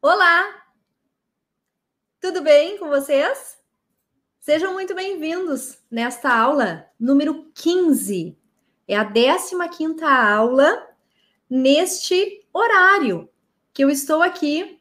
Olá! 0.00 0.62
Tudo 2.20 2.40
bem 2.40 2.78
com 2.78 2.88
vocês? 2.88 3.58
Sejam 4.38 4.72
muito 4.72 4.94
bem-vindos 4.94 5.76
nesta 5.90 6.32
aula 6.32 6.86
número 7.00 7.50
15. 7.52 8.38
É 8.86 8.96
a 8.96 9.02
15 9.02 9.56
aula 10.04 10.88
neste 11.50 12.46
horário 12.52 13.28
que 13.74 13.82
eu 13.82 13.90
estou 13.90 14.22
aqui 14.22 14.80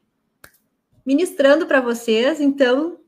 ministrando 1.04 1.66
para 1.66 1.82
vocês. 1.82 2.40
Então, 2.40 3.00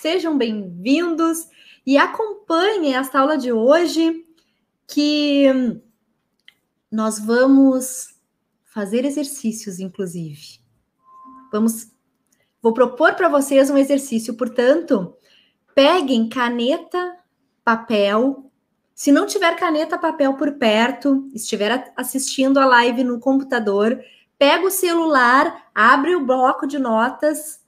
sejam 0.00 0.38
bem-vindos 0.38 1.50
e 1.84 1.98
acompanhem 1.98 2.96
esta 2.96 3.20
aula 3.20 3.36
de 3.36 3.52
hoje 3.52 4.24
que 4.86 5.44
nós 6.90 7.18
vamos 7.18 8.18
fazer 8.64 9.04
exercícios, 9.04 9.78
inclusive. 9.78 10.66
Vamos, 11.50 11.92
vou 12.62 12.72
propor 12.72 13.14
para 13.14 13.28
vocês 13.28 13.70
um 13.70 13.78
exercício, 13.78 14.34
portanto, 14.34 15.16
peguem 15.74 16.28
caneta, 16.28 17.16
papel. 17.64 18.50
Se 18.94 19.12
não 19.12 19.26
tiver 19.26 19.56
caneta, 19.56 19.98
papel 19.98 20.34
por 20.34 20.52
perto, 20.52 21.28
estiver 21.32 21.92
assistindo 21.96 22.58
a 22.58 22.66
live 22.66 23.04
no 23.04 23.20
computador, 23.20 24.02
pega 24.38 24.66
o 24.66 24.70
celular, 24.70 25.70
abre 25.74 26.16
o 26.16 26.24
bloco 26.24 26.66
de 26.66 26.78
notas 26.78 27.60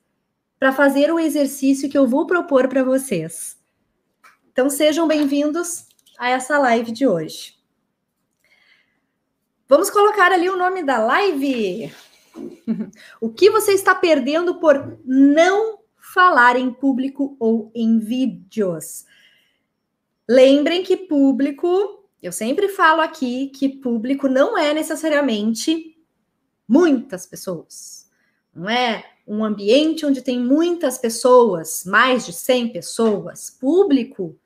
para 0.59 0.73
fazer 0.73 1.13
o 1.13 1.19
exercício 1.19 1.89
que 1.89 1.97
eu 1.97 2.07
vou 2.07 2.27
propor 2.27 2.69
para 2.69 2.85
vocês. 2.85 3.59
Então 4.53 4.69
sejam 4.69 5.09
bem-vindos 5.09 5.87
a 6.19 6.29
essa 6.29 6.59
live 6.59 6.93
de 6.93 7.07
hoje. 7.07 7.55
Vamos 9.67 9.89
colocar 9.89 10.33
ali 10.33 10.51
o 10.51 10.57
nome 10.57 10.83
da 10.83 10.99
live. 10.99 11.91
o 13.21 13.29
que 13.31 13.51
você 13.51 13.73
está 13.73 13.95
perdendo 13.95 14.61
por 14.61 14.99
não 15.05 15.81
falar 15.97 16.57
em 16.57 16.73
público 16.73 17.37
ou 17.39 17.71
em 17.75 17.99
vídeos? 17.99 19.05
Lembrem 20.29 20.83
que 20.83 20.97
público, 20.97 22.05
eu 22.23 22.33
sempre 22.33 22.69
falo 22.69 23.01
aqui 23.01 23.49
que 23.49 23.69
público 23.69 24.29
não 24.29 24.57
é 24.57 24.73
necessariamente 24.73 25.97
muitas 26.69 27.27
pessoas. 27.27 28.09
Não 28.55 28.69
é 28.69 29.05
um 29.27 29.45
ambiente 29.45 30.05
onde 30.05 30.23
tem 30.23 30.39
muitas 30.39 30.99
pessoas, 30.99 31.85
mais 31.85 32.27
de 32.27 32.33
100 32.33 32.73
pessoas. 32.73 33.51
Público, 33.51 34.37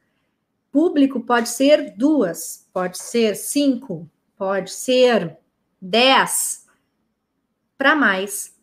público 0.70 1.20
pode 1.20 1.48
ser 1.48 1.94
duas, 1.96 2.66
pode 2.72 2.98
ser 2.98 3.34
cinco, 3.36 4.08
pode 4.36 4.72
ser 4.72 5.38
dez, 5.80 6.63
para 7.76 7.94
mais. 7.94 8.54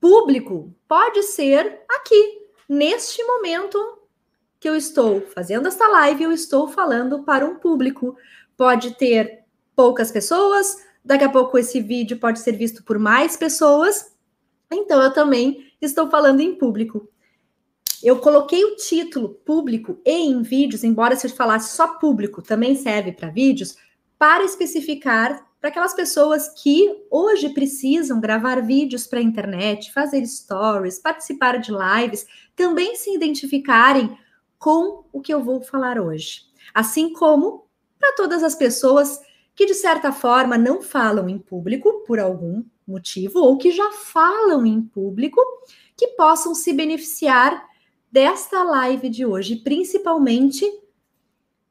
Público 0.00 0.74
pode 0.88 1.22
ser 1.22 1.80
aqui, 1.88 2.46
neste 2.68 3.22
momento 3.24 3.78
que 4.58 4.68
eu 4.68 4.76
estou 4.76 5.20
fazendo 5.20 5.68
esta 5.68 5.86
live, 5.88 6.24
eu 6.24 6.32
estou 6.32 6.68
falando 6.68 7.22
para 7.22 7.46
um 7.46 7.56
público. 7.56 8.16
Pode 8.56 8.94
ter 8.94 9.44
poucas 9.74 10.10
pessoas, 10.10 10.84
daqui 11.04 11.24
a 11.24 11.28
pouco 11.28 11.58
esse 11.58 11.80
vídeo 11.80 12.18
pode 12.18 12.40
ser 12.40 12.52
visto 12.52 12.82
por 12.82 12.98
mais 12.98 13.36
pessoas. 13.36 14.14
Então 14.70 15.00
eu 15.02 15.12
também 15.12 15.72
estou 15.80 16.10
falando 16.10 16.40
em 16.40 16.56
público. 16.56 17.08
Eu 18.02 18.18
coloquei 18.18 18.64
o 18.64 18.76
título 18.76 19.30
público 19.30 20.00
e 20.04 20.10
em 20.10 20.42
vídeos, 20.42 20.84
embora 20.84 21.16
se 21.16 21.26
eu 21.26 21.30
falasse 21.30 21.74
só 21.76 21.98
público, 21.98 22.42
também 22.42 22.74
serve 22.74 23.12
para 23.12 23.30
vídeos, 23.30 23.76
para 24.18 24.44
especificar 24.44 25.45
para 25.60 25.70
aquelas 25.70 25.94
pessoas 25.94 26.48
que 26.48 27.04
hoje 27.10 27.48
precisam 27.50 28.20
gravar 28.20 28.60
vídeos 28.60 29.06
para 29.06 29.18
a 29.18 29.22
internet, 29.22 29.92
fazer 29.92 30.24
stories, 30.26 30.98
participar 30.98 31.58
de 31.58 31.72
lives, 31.72 32.26
também 32.54 32.94
se 32.96 33.14
identificarem 33.14 34.16
com 34.58 35.04
o 35.12 35.20
que 35.20 35.32
eu 35.32 35.42
vou 35.42 35.62
falar 35.62 35.98
hoje. 35.98 36.42
Assim 36.74 37.12
como 37.12 37.66
para 37.98 38.14
todas 38.14 38.42
as 38.42 38.54
pessoas 38.54 39.20
que, 39.54 39.66
de 39.66 39.74
certa 39.74 40.12
forma, 40.12 40.58
não 40.58 40.82
falam 40.82 41.28
em 41.28 41.38
público 41.38 42.04
por 42.06 42.18
algum 42.18 42.62
motivo, 42.86 43.40
ou 43.40 43.56
que 43.58 43.72
já 43.72 43.90
falam 43.92 44.64
em 44.64 44.80
público, 44.80 45.40
que 45.96 46.08
possam 46.08 46.54
se 46.54 46.72
beneficiar 46.72 47.66
desta 48.12 48.62
live 48.62 49.08
de 49.08 49.26
hoje, 49.26 49.56
principalmente 49.56 50.64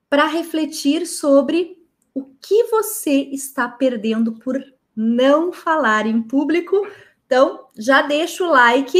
para 0.10 0.26
refletir 0.26 1.06
sobre 1.06 1.75
o 2.16 2.24
que 2.24 2.64
você 2.66 3.12
está 3.12 3.68
perdendo 3.68 4.32
por 4.40 4.58
não 4.96 5.52
falar 5.52 6.08
em 6.08 6.22
público. 6.22 6.88
Então, 7.26 7.68
já 7.78 8.02
deixa 8.02 8.44
o 8.46 8.50
like, 8.50 8.98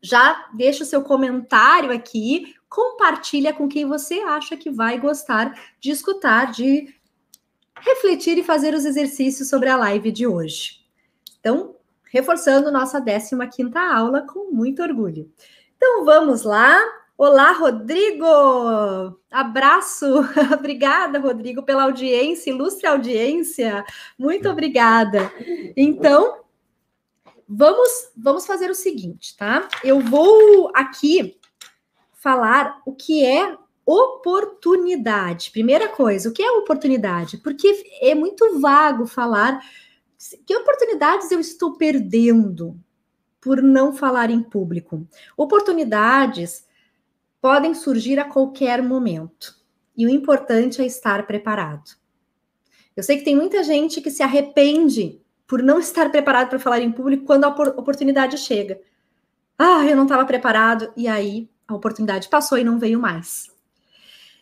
já 0.00 0.48
deixa 0.54 0.82
o 0.82 0.86
seu 0.86 1.02
comentário 1.02 1.92
aqui, 1.92 2.54
compartilha 2.68 3.52
com 3.52 3.68
quem 3.68 3.84
você 3.84 4.20
acha 4.20 4.56
que 4.56 4.70
vai 4.70 4.98
gostar 4.98 5.52
de 5.78 5.90
escutar, 5.90 6.50
de 6.50 6.94
refletir 7.78 8.38
e 8.38 8.42
fazer 8.42 8.72
os 8.74 8.86
exercícios 8.86 9.50
sobre 9.50 9.68
a 9.68 9.76
live 9.76 10.10
de 10.10 10.26
hoje. 10.26 10.80
Então, 11.38 11.76
reforçando 12.10 12.72
nossa 12.72 13.00
15ª 13.00 13.76
aula 13.76 14.22
com 14.22 14.50
muito 14.50 14.82
orgulho. 14.82 15.30
Então, 15.76 16.04
vamos 16.04 16.42
lá. 16.42 16.80
Olá, 17.24 17.52
Rodrigo! 17.52 18.26
Abraço! 19.30 20.06
obrigada, 20.58 21.20
Rodrigo, 21.20 21.62
pela 21.62 21.84
audiência, 21.84 22.50
ilustre 22.50 22.84
audiência. 22.84 23.84
Muito 24.18 24.48
obrigada. 24.48 25.32
Então, 25.76 26.40
vamos, 27.48 28.10
vamos 28.16 28.44
fazer 28.44 28.72
o 28.72 28.74
seguinte, 28.74 29.36
tá? 29.36 29.68
Eu 29.84 30.00
vou 30.00 30.72
aqui 30.74 31.38
falar 32.14 32.82
o 32.84 32.92
que 32.92 33.24
é 33.24 33.56
oportunidade. 33.86 35.52
Primeira 35.52 35.90
coisa, 35.90 36.28
o 36.28 36.32
que 36.32 36.42
é 36.42 36.50
oportunidade? 36.50 37.36
Porque 37.36 37.84
é 38.00 38.16
muito 38.16 38.58
vago 38.58 39.06
falar 39.06 39.60
que 40.44 40.56
oportunidades 40.56 41.30
eu 41.30 41.38
estou 41.38 41.74
perdendo 41.74 42.76
por 43.40 43.62
não 43.62 43.92
falar 43.92 44.28
em 44.28 44.42
público. 44.42 45.06
Oportunidades 45.36 46.66
podem 47.42 47.74
surgir 47.74 48.20
a 48.20 48.24
qualquer 48.24 48.80
momento. 48.80 49.56
E 49.96 50.06
o 50.06 50.08
importante 50.08 50.80
é 50.80 50.86
estar 50.86 51.26
preparado. 51.26 51.90
Eu 52.96 53.02
sei 53.02 53.18
que 53.18 53.24
tem 53.24 53.34
muita 53.34 53.64
gente 53.64 54.00
que 54.00 54.10
se 54.10 54.22
arrepende 54.22 55.20
por 55.46 55.60
não 55.60 55.80
estar 55.80 56.08
preparado 56.10 56.48
para 56.48 56.60
falar 56.60 56.80
em 56.80 56.92
público 56.92 57.26
quando 57.26 57.44
a 57.44 57.48
oportunidade 57.48 58.38
chega. 58.38 58.80
Ah, 59.58 59.84
eu 59.84 59.96
não 59.96 60.04
estava 60.04 60.24
preparado, 60.24 60.92
e 60.96 61.08
aí 61.08 61.50
a 61.66 61.74
oportunidade 61.74 62.28
passou 62.28 62.56
e 62.56 62.64
não 62.64 62.78
veio 62.78 63.00
mais. 63.00 63.50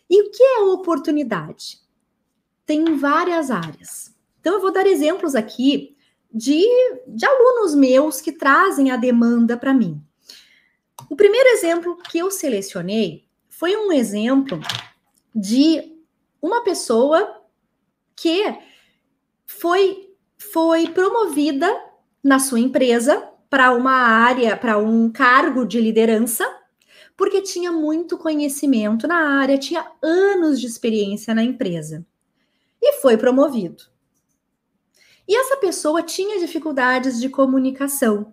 E 0.09 0.22
o 0.22 0.31
que 0.31 0.43
é 0.43 0.60
oportunidade? 0.60 1.78
Tem 2.66 2.97
várias 2.97 3.50
áreas. 3.50 4.15
Então, 4.41 4.55
eu 4.55 4.60
vou 4.60 4.72
dar 4.72 4.87
exemplos 4.87 5.34
aqui 5.34 5.97
de, 6.33 6.65
de 7.06 7.27
alunos 7.27 7.75
meus 7.75 8.21
que 8.21 8.33
trazem 8.33 8.91
a 8.91 8.97
demanda 8.97 9.56
para 9.56 9.75
mim. 9.75 10.03
O 11.09 11.16
primeiro 11.16 11.49
exemplo 11.50 11.97
que 11.97 12.19
eu 12.19 12.31
selecionei 12.31 13.25
foi 13.49 13.77
um 13.77 13.93
exemplo 13.93 14.61
de 15.34 15.97
uma 16.41 16.62
pessoa 16.62 17.43
que 18.16 18.43
foi, 19.47 20.15
foi 20.39 20.89
promovida 20.89 21.69
na 22.22 22.39
sua 22.39 22.60
empresa 22.60 23.28
para 23.49 23.72
uma 23.72 23.93
área, 23.93 24.56
para 24.56 24.78
um 24.78 25.10
cargo 25.10 25.65
de 25.65 25.81
liderança, 25.81 26.44
porque 27.16 27.43
tinha 27.43 27.72
muito 27.72 28.16
conhecimento 28.16 29.06
na 29.06 29.39
área, 29.41 29.59
tinha 29.59 29.91
anos 30.03 30.60
de 30.60 30.66
experiência 30.66 31.34
na 31.34 31.43
empresa. 31.43 32.06
E 32.81 32.94
foi 33.00 33.16
promovido. 33.16 33.84
E 35.28 35.37
essa 35.37 35.56
pessoa 35.59 36.03
tinha 36.03 36.41
dificuldades 36.41 37.21
de 37.21 37.28
comunicação 37.28 38.33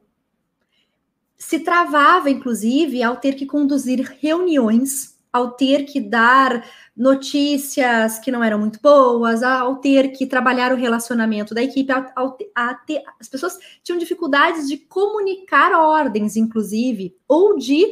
se 1.37 1.59
travava, 1.59 2.29
inclusive, 2.29 3.03
ao 3.03 3.17
ter 3.17 3.35
que 3.35 3.45
conduzir 3.45 4.01
reuniões, 4.19 5.17
ao 5.31 5.51
ter 5.51 5.83
que 5.83 5.99
dar 5.99 6.65
notícias 6.95 8.17
que 8.17 8.31
não 8.31 8.43
eram 8.43 8.57
muito 8.57 8.79
boas, 8.81 9.43
ao 9.43 9.75
ter 9.75 10.11
que 10.13 10.25
trabalhar 10.25 10.73
o 10.73 10.77
relacionamento 10.77 11.53
da 11.53 11.61
equipe, 11.61 11.91
ao, 11.91 12.05
ao, 12.15 12.37
a 12.55 12.73
ter, 12.73 13.03
as 13.19 13.29
pessoas 13.29 13.57
tinham 13.83 13.99
dificuldades 13.99 14.67
de 14.67 14.77
comunicar 14.77 15.73
ordens, 15.73 16.35
inclusive, 16.35 17.15
ou 17.27 17.55
de, 17.57 17.85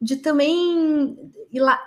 de 0.00 0.16
também 0.16 1.16
lá, 1.54 1.80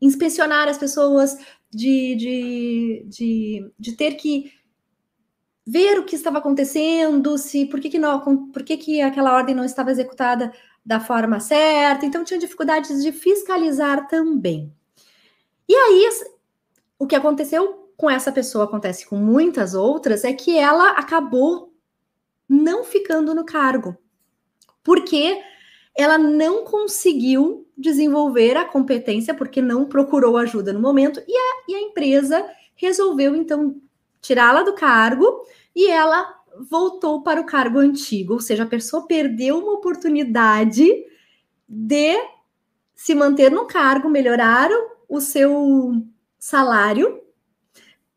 inspecionar 0.00 0.68
as 0.68 0.78
pessoas, 0.78 1.38
de, 1.70 2.14
de, 2.16 3.06
de, 3.08 3.72
de 3.78 3.92
ter 3.92 4.14
que 4.14 4.50
ver 5.66 5.98
o 5.98 6.04
que 6.04 6.14
estava 6.14 6.38
acontecendo, 6.38 7.36
se 7.36 7.66
por 7.66 7.80
que, 7.80 7.90
que 7.90 7.98
não, 7.98 8.50
por 8.52 8.62
que, 8.62 8.76
que 8.76 9.00
aquela 9.02 9.34
ordem 9.34 9.54
não 9.54 9.64
estava 9.64 9.90
executada 9.90 10.52
da 10.84 11.00
forma 11.00 11.40
certa. 11.40 12.06
Então 12.06 12.24
tinha 12.24 12.38
dificuldades 12.38 13.02
de 13.02 13.10
fiscalizar 13.12 14.06
também. 14.08 14.72
E 15.68 15.74
aí 15.74 16.08
o 16.98 17.06
que 17.06 17.16
aconteceu 17.16 17.90
com 17.96 18.08
essa 18.08 18.30
pessoa 18.30 18.64
acontece 18.64 19.06
com 19.06 19.16
muitas 19.16 19.74
outras 19.74 20.24
é 20.24 20.32
que 20.32 20.56
ela 20.56 20.90
acabou 20.92 21.72
não 22.48 22.84
ficando 22.84 23.34
no 23.34 23.44
cargo. 23.44 23.96
porque 24.86 25.42
ela 25.96 26.16
não 26.16 26.64
conseguiu 26.64 27.66
desenvolver 27.76 28.56
a 28.56 28.64
competência, 28.64 29.34
porque 29.34 29.60
não 29.60 29.86
procurou 29.86 30.36
ajuda 30.36 30.72
no 30.72 30.78
momento, 30.78 31.20
e 31.26 31.36
a, 31.36 31.64
e 31.68 31.74
a 31.74 31.80
empresa 31.80 32.48
resolveu, 32.76 33.34
então, 33.34 33.80
tirá-la 34.20 34.62
do 34.62 34.74
cargo 34.74 35.42
e 35.74 35.90
ela 35.90 36.34
voltou 36.70 37.22
para 37.22 37.40
o 37.40 37.46
cargo 37.46 37.78
antigo, 37.78 38.34
ou 38.34 38.40
seja, 38.40 38.62
a 38.62 38.66
pessoa 38.66 39.06
perdeu 39.06 39.58
uma 39.58 39.72
oportunidade 39.72 40.86
de 41.68 42.16
se 42.94 43.14
manter 43.14 43.50
no 43.50 43.66
cargo, 43.66 44.08
melhorar 44.08 44.70
o 45.08 45.20
seu 45.20 46.02
salário 46.38 47.20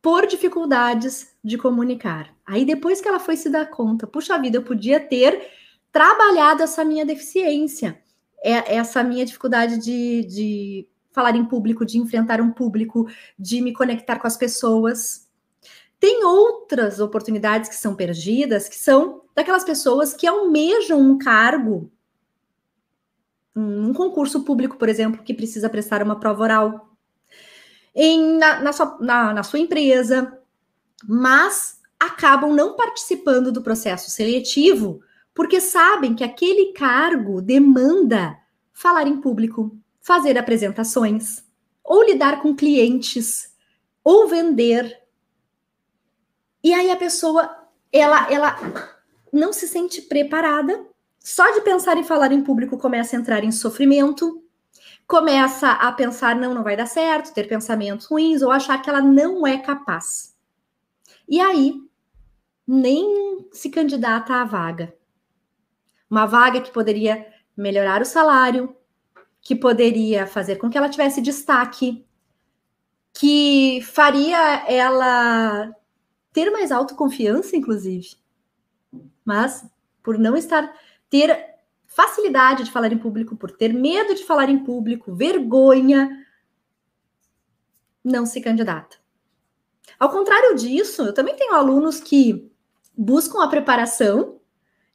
por 0.02 0.26
dificuldades 0.26 1.36
de 1.44 1.58
comunicar. 1.58 2.34
Aí 2.46 2.64
depois 2.66 3.02
que 3.02 3.08
ela 3.08 3.20
foi 3.20 3.36
se 3.36 3.50
dar 3.50 3.70
conta, 3.70 4.08
puxa 4.08 4.40
vida, 4.40 4.58
eu 4.58 4.64
podia 4.64 5.00
ter 5.00 5.52
trabalhado 5.92 6.64
essa 6.64 6.86
minha 6.86 7.06
deficiência, 7.06 8.02
é, 8.42 8.76
essa 8.76 9.04
minha 9.04 9.26
dificuldade 9.26 9.78
de, 9.78 10.24
de 10.24 10.88
falar 11.12 11.36
em 11.36 11.46
público, 11.46 11.86
de 11.86 11.98
enfrentar 11.98 12.40
um 12.40 12.52
público, 12.52 13.08
de 13.38 13.62
me 13.62 13.74
conectar 13.74 14.18
com 14.20 14.28
as 14.28 14.38
pessoas. 14.38 15.28
Tem 16.00 16.24
outras 16.24 17.00
oportunidades 17.00 17.70
que 17.70 17.76
são 17.76 17.96
perdidas, 17.96 18.70
que 18.70 18.78
são 18.78 19.22
daquelas 19.36 19.64
pessoas 19.64 20.14
que 20.14 20.26
almejam 20.26 21.00
um 21.00 21.18
cargo, 21.18 21.92
um 23.56 23.94
concurso 23.94 24.44
público, 24.44 24.78
por 24.78 24.88
exemplo, 24.88 25.24
que 25.24 25.34
precisa 25.34 25.70
prestar 25.70 26.02
uma 26.02 26.20
prova 26.20 26.44
oral, 26.44 26.90
em, 27.94 28.38
na, 28.38 28.62
na, 28.62 28.72
sua, 28.72 28.98
na, 29.02 29.34
na 29.34 29.44
sua 29.44 29.60
empresa, 29.60 30.40
mas 31.06 31.80
acabam 32.00 32.54
não 32.54 32.76
participando 32.76 33.52
do 33.52 33.62
processo 33.62 34.10
seletivo 34.10 35.02
porque 35.40 35.62
sabem 35.62 36.16
que 36.16 36.24
aquele 36.24 36.74
cargo 36.74 37.42
demanda 37.42 38.38
falar 38.74 39.08
em 39.08 39.22
público, 39.22 39.78
fazer 40.02 40.38
apresentações, 40.38 41.44
ou 41.82 42.04
lidar 42.04 42.42
com 42.42 42.54
clientes, 42.54 43.54
ou 44.04 44.28
vender. 44.28 45.00
E 46.64 46.74
aí 46.74 46.92
a 46.92 46.96
pessoa, 46.96 47.68
ela, 47.92 48.32
ela 48.32 48.56
não 49.32 49.54
se 49.54 49.68
sente 49.68 50.02
preparada. 50.02 50.86
Só 51.20 51.50
de 51.52 51.62
pensar 51.62 51.98
em 51.98 52.04
falar 52.04 52.32
em 52.32 52.44
público 52.44 52.78
começa 52.78 53.16
a 53.16 53.20
entrar 53.20 53.44
em 53.44 53.52
sofrimento, 53.52 54.44
começa 55.06 55.72
a 55.72 55.92
pensar 55.92 56.36
não, 56.36 56.54
não 56.54 56.64
vai 56.64 56.78
dar 56.78 56.86
certo, 56.86 57.34
ter 57.34 57.48
pensamentos 57.48 58.06
ruins 58.06 58.42
ou 58.42 58.52
achar 58.52 58.82
que 58.82 58.90
ela 58.90 59.02
não 59.02 59.46
é 59.46 59.58
capaz. 59.58 60.36
E 61.28 61.40
aí 61.40 61.76
nem 62.68 63.48
se 63.52 63.70
candidata 63.70 64.36
à 64.36 64.44
vaga. 64.44 64.94
Uma 66.10 66.26
vaga 66.26 66.62
que 66.62 66.72
poderia 66.72 67.26
melhorar 67.56 68.02
o 68.02 68.06
salário, 68.06 68.76
que 69.42 69.56
poderia 69.56 70.26
fazer 70.28 70.58
com 70.58 70.70
que 70.70 70.78
ela 70.78 70.90
tivesse 70.90 71.22
destaque, 71.22 72.06
que 73.14 73.82
faria 73.82 74.64
ela 74.68 75.76
ter 76.40 76.50
mais 76.52 76.72
autoconfiança, 76.72 77.58
inclusive. 77.58 78.16
Mas 79.26 79.66
por 80.02 80.18
não 80.18 80.38
estar 80.38 80.74
ter 81.10 81.38
facilidade 81.86 82.64
de 82.64 82.72
falar 82.72 82.94
em 82.94 82.98
público, 82.98 83.36
por 83.36 83.52
ter 83.52 83.74
medo 83.74 84.16
de 84.16 84.24
falar 84.24 84.50
em 84.50 84.64
público, 84.64 85.14
vergonha, 85.14 86.26
não 88.02 88.26
se 88.26 88.40
candidata. 88.40 88.98
Ao 90.00 90.10
contrário 90.10 90.56
disso, 90.56 91.02
eu 91.02 91.14
também 91.14 91.36
tenho 91.36 91.54
alunos 91.54 92.00
que 92.00 92.50
buscam 92.98 93.44
a 93.44 93.48
preparação 93.50 94.40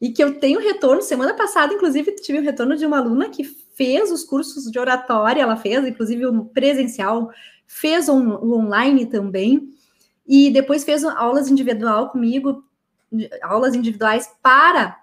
e 0.00 0.11
que 0.11 0.25
eu 0.25 0.41
tenho 0.41 0.61
retorno. 0.61 1.02
Semana 1.02 1.35
passada, 1.35 1.75
inclusive, 1.75 2.14
tive 2.17 2.38
o 2.38 2.41
um 2.41 2.44
retorno 2.44 2.75
de 2.75 2.87
uma 2.87 2.99
aluna 2.99 3.29
que 3.29 3.44
fez 3.44 4.11
os 4.11 4.25
cursos 4.25 4.70
de 4.70 4.79
oratória, 4.79 5.43
ela 5.43 5.56
fez, 5.56 5.85
inclusive, 5.85 6.25
o 6.25 6.44
presencial, 6.46 7.31
fez 7.67 8.08
o 8.08 8.14
online 8.14 9.05
também, 9.05 9.75
e 10.26 10.50
depois 10.50 10.85
fez 10.85 11.05
aulas 11.05 11.49
individual 11.49 12.11
comigo, 12.11 12.65
aulas 13.43 13.75
individuais 13.75 14.31
para 14.43 14.99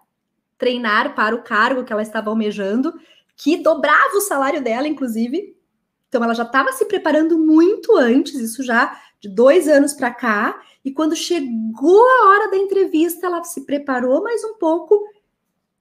treinar 0.57 1.15
para 1.15 1.35
o 1.35 1.43
cargo 1.43 1.83
que 1.83 1.91
ela 1.91 2.01
estava 2.01 2.29
almejando, 2.29 2.93
que 3.35 3.57
dobrava 3.57 4.15
o 4.15 4.21
salário 4.21 4.61
dela, 4.61 4.87
inclusive. 4.87 5.55
Então, 6.07 6.23
ela 6.23 6.33
já 6.33 6.43
estava 6.43 6.71
se 6.73 6.85
preparando 6.85 7.39
muito 7.39 7.95
antes, 7.95 8.35
isso 8.35 8.61
já 8.63 8.99
de 9.19 9.29
dois 9.29 9.67
anos 9.67 9.93
para 9.93 10.11
cá, 10.11 10.61
e 10.83 10.91
quando 10.91 11.15
chegou 11.15 12.03
a 12.05 12.29
hora 12.29 12.49
da 12.49 12.57
entrevista, 12.57 13.27
ela 13.27 13.43
se 13.43 13.65
preparou 13.65 14.23
mais 14.23 14.43
um 14.43 14.55
pouco 14.55 14.99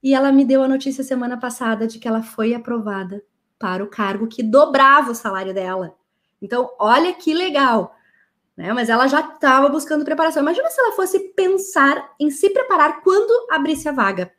e 0.03 0.15
ela 0.15 0.31
me 0.31 0.45
deu 0.45 0.63
a 0.63 0.69
notícia 0.69 1.03
semana 1.03 1.39
passada 1.39 1.87
de 1.87 1.99
que 1.99 2.07
ela 2.07 2.23
foi 2.23 2.55
aprovada 2.55 3.23
para 3.59 3.83
o 3.83 3.89
cargo 3.89 4.27
que 4.27 4.43
dobrava 4.43 5.11
o 5.11 5.15
salário 5.15 5.53
dela. 5.53 5.95
Então, 6.41 6.71
olha 6.79 7.13
que 7.13 7.35
legal. 7.35 7.95
Né? 8.61 8.75
Mas 8.75 8.91
ela 8.91 9.07
já 9.07 9.21
estava 9.21 9.71
buscando 9.71 10.05
preparação. 10.05 10.43
Imagina 10.43 10.69
se 10.69 10.79
ela 10.79 10.93
fosse 10.93 11.19
pensar 11.31 12.13
em 12.21 12.31
se 12.31 12.51
preparar 12.51 13.01
quando 13.01 13.51
abrisse 13.51 13.89
a 13.89 13.93
vaga. 13.93 14.31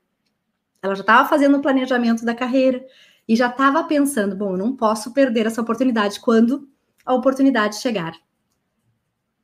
Ela 0.80 0.94
já 0.94 1.02
estava 1.02 1.28
fazendo 1.28 1.58
o 1.58 1.62
planejamento 1.62 2.24
da 2.24 2.36
carreira 2.36 2.86
e 3.28 3.36
já 3.36 3.48
estava 3.48 3.84
pensando: 3.84 4.36
bom, 4.36 4.52
eu 4.52 4.58
não 4.60 4.76
posso 4.76 5.12
perder 5.12 5.48
essa 5.48 5.60
oportunidade 5.60 6.20
quando 6.20 6.70
a 7.04 7.16
oportunidade 7.16 7.78
chegar. 7.78 8.14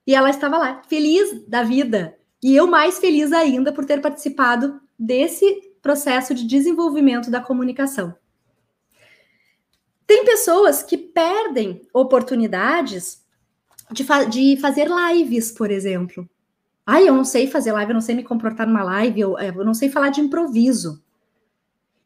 E 0.05 0.13
ela 0.13 0.29
estava 0.29 0.59
lá, 0.59 0.83
feliz 0.87 1.43
da 1.47 1.63
vida. 1.63 2.15
E 2.41 2.55
eu 2.55 2.67
mais 2.67 2.99
feliz 2.99 3.33
ainda 3.33 3.73
por 3.73 3.83
ter 3.83 3.99
participado 3.99 4.79
desse 4.97 5.73
processo 5.81 6.35
de 6.35 6.45
desenvolvimento 6.45 7.31
da 7.31 7.41
comunicação. 7.41 8.15
Tem 10.05 10.23
pessoas 10.23 10.83
que 10.83 10.99
perdem 10.99 11.81
oportunidades 11.91 13.25
de, 13.91 14.03
fa 14.03 14.23
de 14.25 14.57
fazer 14.57 14.87
lives, 14.87 15.51
por 15.51 15.71
exemplo. 15.71 16.29
Ai, 16.85 17.07
eu 17.07 17.13
não 17.13 17.25
sei 17.25 17.47
fazer 17.47 17.71
live, 17.71 17.91
eu 17.91 17.95
não 17.95 18.01
sei 18.01 18.15
me 18.15 18.23
comportar 18.23 18.65
numa 18.65 18.83
live, 18.83 19.19
eu, 19.19 19.37
eu 19.37 19.65
não 19.65 19.73
sei 19.73 19.89
falar 19.89 20.09
de 20.09 20.21
improviso. 20.21 21.03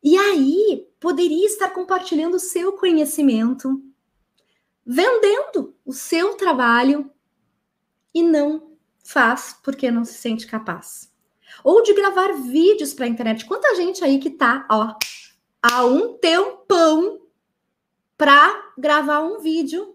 E 0.03 0.17
aí, 0.17 0.87
poderia 0.99 1.45
estar 1.45 1.69
compartilhando 1.69 2.35
o 2.35 2.39
seu 2.39 2.73
conhecimento, 2.73 3.81
vendendo 4.85 5.75
o 5.85 5.93
seu 5.93 6.33
trabalho 6.35 7.11
e 8.13 8.23
não 8.23 8.71
faz 9.03 9.55
porque 9.63 9.91
não 9.91 10.03
se 10.03 10.15
sente 10.15 10.47
capaz. 10.47 11.11
Ou 11.63 11.83
de 11.83 11.93
gravar 11.93 12.33
vídeos 12.33 12.93
para 12.93 13.05
a 13.05 13.09
internet. 13.09 13.45
Quanta 13.45 13.75
gente 13.75 14.03
aí 14.03 14.17
que 14.17 14.31
tá, 14.31 14.65
ó, 14.69 14.95
há 15.61 15.85
um 15.85 16.17
tempão 16.17 17.21
para 18.17 18.73
gravar 18.77 19.21
um 19.21 19.39
vídeo 19.39 19.90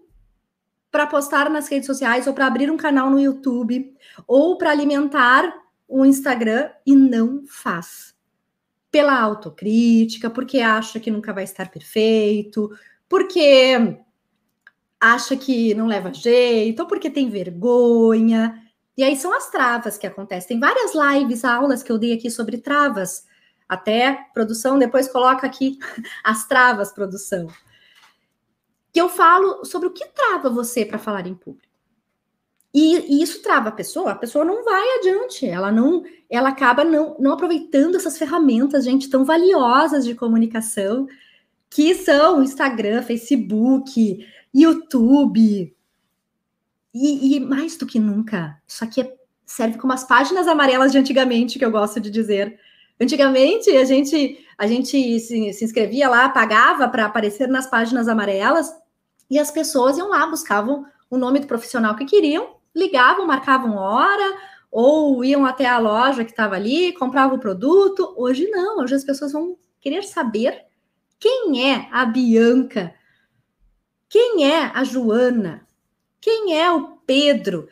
para 0.96 1.06
postar 1.06 1.50
nas 1.50 1.68
redes 1.68 1.84
sociais 1.84 2.26
ou 2.26 2.32
para 2.32 2.46
abrir 2.46 2.70
um 2.70 2.76
canal 2.78 3.10
no 3.10 3.20
YouTube 3.20 3.94
ou 4.26 4.56
para 4.56 4.70
alimentar 4.70 5.54
o 5.86 6.06
Instagram 6.06 6.70
e 6.86 6.96
não 6.96 7.44
faz. 7.46 8.14
Pela 8.90 9.20
autocrítica, 9.20 10.30
porque 10.30 10.60
acha 10.60 10.98
que 10.98 11.10
nunca 11.10 11.34
vai 11.34 11.44
estar 11.44 11.70
perfeito, 11.70 12.70
porque 13.06 13.98
acha 14.98 15.36
que 15.36 15.74
não 15.74 15.86
leva 15.86 16.14
jeito, 16.14 16.80
ou 16.80 16.86
porque 16.86 17.10
tem 17.10 17.28
vergonha. 17.28 18.58
E 18.96 19.04
aí 19.04 19.16
são 19.16 19.36
as 19.36 19.50
travas 19.50 19.98
que 19.98 20.06
acontecem. 20.06 20.48
Tem 20.48 20.60
várias 20.60 20.92
lives, 20.94 21.44
aulas 21.44 21.82
que 21.82 21.92
eu 21.92 21.98
dei 21.98 22.14
aqui 22.14 22.30
sobre 22.30 22.56
travas. 22.56 23.26
Até 23.68 24.30
produção, 24.32 24.78
depois 24.78 25.08
coloca 25.08 25.46
aqui 25.46 25.76
as 26.24 26.48
travas, 26.48 26.90
produção. 26.90 27.48
Que 28.96 29.00
eu 29.02 29.10
falo 29.10 29.62
sobre 29.62 29.88
o 29.88 29.92
que 29.92 30.06
trava 30.06 30.48
você 30.48 30.82
para 30.82 30.98
falar 30.98 31.26
em 31.26 31.34
público. 31.34 31.68
E, 32.72 33.18
e, 33.18 33.22
isso 33.22 33.42
trava 33.42 33.68
a 33.68 33.72
pessoa, 33.72 34.12
a 34.12 34.16
pessoa 34.16 34.42
não 34.42 34.64
vai 34.64 34.82
adiante, 34.96 35.44
ela 35.44 35.70
não, 35.70 36.02
ela 36.30 36.48
acaba 36.48 36.82
não, 36.82 37.14
não 37.18 37.34
aproveitando 37.34 37.96
essas 37.96 38.16
ferramentas, 38.16 38.86
gente, 38.86 39.10
tão 39.10 39.22
valiosas 39.22 40.02
de 40.02 40.14
comunicação, 40.14 41.06
que 41.68 41.94
são 41.94 42.42
Instagram, 42.42 43.02
Facebook, 43.02 44.26
YouTube. 44.54 45.76
E, 46.94 47.36
e, 47.36 47.40
mais 47.40 47.76
do 47.76 47.84
que 47.84 47.98
nunca, 47.98 48.56
isso 48.66 48.82
aqui 48.82 49.02
é, 49.02 49.14
serve 49.44 49.76
como 49.76 49.92
as 49.92 50.04
páginas 50.04 50.48
amarelas 50.48 50.90
de 50.90 50.96
antigamente, 50.96 51.58
que 51.58 51.64
eu 51.66 51.70
gosto 51.70 52.00
de 52.00 52.10
dizer. 52.10 52.58
Antigamente, 52.98 53.68
a 53.76 53.84
gente, 53.84 54.42
a 54.56 54.66
gente 54.66 55.20
se, 55.20 55.52
se 55.52 55.64
inscrevia 55.66 56.08
lá, 56.08 56.30
pagava 56.30 56.88
para 56.88 57.04
aparecer 57.04 57.46
nas 57.46 57.66
páginas 57.66 58.08
amarelas, 58.08 58.72
e 59.30 59.38
as 59.38 59.50
pessoas 59.50 59.98
iam 59.98 60.08
lá, 60.08 60.26
buscavam 60.26 60.86
o 61.10 61.16
nome 61.16 61.40
do 61.40 61.46
profissional 61.46 61.96
que 61.96 62.04
queriam, 62.04 62.56
ligavam, 62.74 63.26
marcavam 63.26 63.76
hora, 63.76 64.38
ou 64.70 65.24
iam 65.24 65.44
até 65.44 65.66
a 65.66 65.78
loja 65.78 66.24
que 66.24 66.30
estava 66.30 66.54
ali, 66.56 66.92
compravam 66.92 67.36
o 67.36 67.40
produto. 67.40 68.14
Hoje 68.16 68.48
não, 68.48 68.78
hoje 68.78 68.94
as 68.94 69.04
pessoas 69.04 69.32
vão 69.32 69.56
querer 69.80 70.02
saber 70.02 70.64
quem 71.18 71.72
é 71.72 71.88
a 71.90 72.04
Bianca 72.04 72.94
quem 74.08 74.50
é 74.50 74.70
a 74.74 74.84
Joana? 74.84 75.66
Quem 76.20 76.58
é 76.58 76.70
o 76.70 76.96
Pedro? 77.06 77.68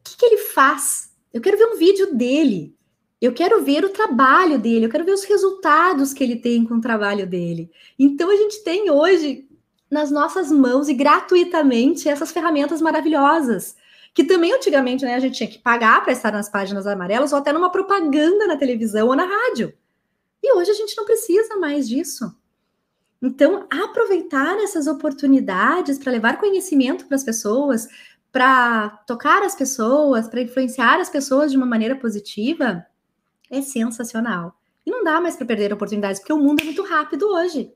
O 0.00 0.04
que, 0.04 0.16
que 0.16 0.26
ele 0.26 0.38
faz? 0.38 1.14
Eu 1.32 1.40
quero 1.40 1.56
ver 1.56 1.66
um 1.66 1.78
vídeo 1.78 2.14
dele. 2.14 2.76
Eu 3.20 3.32
quero 3.32 3.64
ver 3.64 3.84
o 3.84 3.88
trabalho 3.88 4.58
dele, 4.58 4.86
eu 4.86 4.90
quero 4.90 5.04
ver 5.04 5.12
os 5.12 5.24
resultados 5.24 6.12
que 6.12 6.22
ele 6.22 6.36
tem 6.36 6.64
com 6.64 6.74
o 6.74 6.80
trabalho 6.80 7.26
dele. 7.26 7.70
Então 7.98 8.30
a 8.30 8.36
gente 8.36 8.62
tem 8.62 8.90
hoje 8.90 9.47
nas 9.90 10.10
nossas 10.10 10.50
mãos 10.50 10.88
e 10.88 10.94
gratuitamente 10.94 12.08
essas 12.08 12.30
ferramentas 12.30 12.80
maravilhosas. 12.80 13.76
Que 14.14 14.24
também 14.24 14.52
antigamente 14.52 15.04
né, 15.04 15.14
a 15.14 15.20
gente 15.20 15.36
tinha 15.36 15.48
que 15.48 15.58
pagar 15.58 16.02
para 16.02 16.12
estar 16.12 16.32
nas 16.32 16.48
páginas 16.48 16.86
amarelas 16.86 17.32
ou 17.32 17.38
até 17.38 17.52
numa 17.52 17.70
propaganda 17.70 18.46
na 18.46 18.56
televisão 18.56 19.08
ou 19.08 19.16
na 19.16 19.24
rádio. 19.24 19.72
E 20.42 20.52
hoje 20.54 20.70
a 20.70 20.74
gente 20.74 20.96
não 20.96 21.04
precisa 21.04 21.56
mais 21.56 21.88
disso. 21.88 22.34
Então, 23.20 23.66
aproveitar 23.68 24.58
essas 24.58 24.86
oportunidades 24.86 25.98
para 25.98 26.12
levar 26.12 26.38
conhecimento 26.38 27.06
para 27.06 27.16
as 27.16 27.24
pessoas, 27.24 27.88
para 28.30 28.90
tocar 29.06 29.42
as 29.42 29.54
pessoas, 29.54 30.28
para 30.28 30.42
influenciar 30.42 31.00
as 31.00 31.10
pessoas 31.10 31.50
de 31.50 31.56
uma 31.56 31.66
maneira 31.66 31.96
positiva, 31.96 32.86
é 33.50 33.60
sensacional. 33.60 34.54
E 34.86 34.90
não 34.90 35.02
dá 35.02 35.20
mais 35.20 35.36
para 35.36 35.46
perder 35.46 35.72
oportunidades, 35.72 36.20
porque 36.20 36.32
o 36.32 36.38
mundo 36.38 36.60
é 36.60 36.64
muito 36.64 36.82
rápido 36.82 37.26
hoje. 37.28 37.72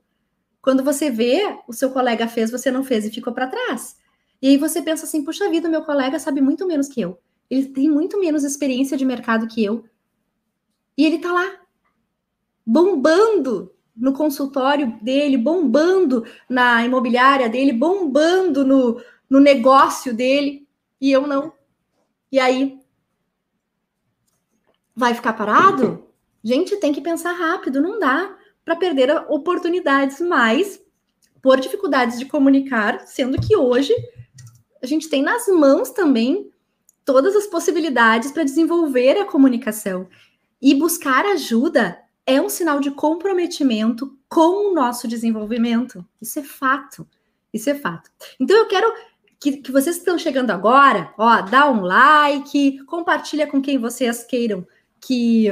Quando 0.63 0.81
você 0.81 1.11
vê, 1.11 1.59
o 1.67 1.73
seu 1.73 1.91
colega 1.91 2.25
fez, 2.25 2.49
você 2.49 2.71
não 2.71 2.85
fez 2.85 3.05
e 3.05 3.11
ficou 3.11 3.33
para 3.33 3.47
trás. 3.47 3.97
E 4.41 4.47
aí 4.47 4.57
você 4.57 4.81
pensa 4.81 5.05
assim: 5.05 5.21
puxa 5.21 5.49
vida, 5.49 5.67
meu 5.67 5.81
colega 5.81 6.17
sabe 6.17 6.39
muito 6.39 6.65
menos 6.65 6.87
que 6.87 7.01
eu. 7.01 7.19
Ele 7.49 7.67
tem 7.67 7.89
muito 7.89 8.17
menos 8.17 8.45
experiência 8.45 8.95
de 8.95 9.03
mercado 9.03 9.45
que 9.45 9.61
eu. 9.61 9.83
E 10.97 11.05
ele 11.05 11.19
tá 11.19 11.33
lá, 11.33 11.59
bombando 12.65 13.73
no 13.93 14.13
consultório 14.13 14.97
dele, 15.01 15.35
bombando 15.35 16.25
na 16.47 16.85
imobiliária 16.85 17.49
dele, 17.49 17.73
bombando 17.73 18.65
no, 18.65 19.01
no 19.29 19.41
negócio 19.41 20.13
dele, 20.13 20.65
e 20.99 21.11
eu 21.11 21.27
não. 21.27 21.51
E 22.31 22.39
aí, 22.39 22.79
vai 24.95 25.13
ficar 25.13 25.33
parado? 25.33 26.07
Gente, 26.41 26.77
tem 26.77 26.93
que 26.93 27.01
pensar 27.01 27.33
rápido, 27.33 27.81
não 27.81 27.99
dá 27.99 28.33
para 28.63 28.75
perder 28.75 29.11
oportunidades 29.29 30.19
mais 30.19 30.81
por 31.41 31.59
dificuldades 31.59 32.17
de 32.17 32.25
comunicar, 32.25 33.05
sendo 33.05 33.39
que 33.39 33.55
hoje 33.55 33.93
a 34.81 34.85
gente 34.85 35.09
tem 35.09 35.21
nas 35.21 35.47
mãos 35.47 35.91
também 35.91 36.49
todas 37.05 37.35
as 37.35 37.47
possibilidades 37.47 38.31
para 38.31 38.43
desenvolver 38.43 39.17
a 39.17 39.25
comunicação. 39.25 40.07
E 40.61 40.73
buscar 40.73 41.25
ajuda 41.25 41.99
é 42.25 42.41
um 42.41 42.47
sinal 42.47 42.79
de 42.79 42.91
comprometimento 42.91 44.17
com 44.29 44.71
o 44.71 44.73
nosso 44.73 45.07
desenvolvimento. 45.07 46.05
Isso 46.21 46.39
é 46.39 46.43
fato. 46.43 47.05
Isso 47.53 47.69
é 47.69 47.75
fato. 47.75 48.09
Então 48.39 48.57
eu 48.57 48.67
quero 48.67 48.93
que, 49.39 49.57
que 49.57 49.71
vocês 49.71 49.97
estão 49.97 50.17
chegando 50.17 50.51
agora, 50.51 51.13
ó, 51.17 51.41
dá 51.41 51.69
um 51.69 51.81
like, 51.81 52.81
compartilha 52.85 53.45
com 53.45 53.61
quem 53.61 53.77
vocês 53.77 54.23
queiram 54.23 54.65
que 55.01 55.49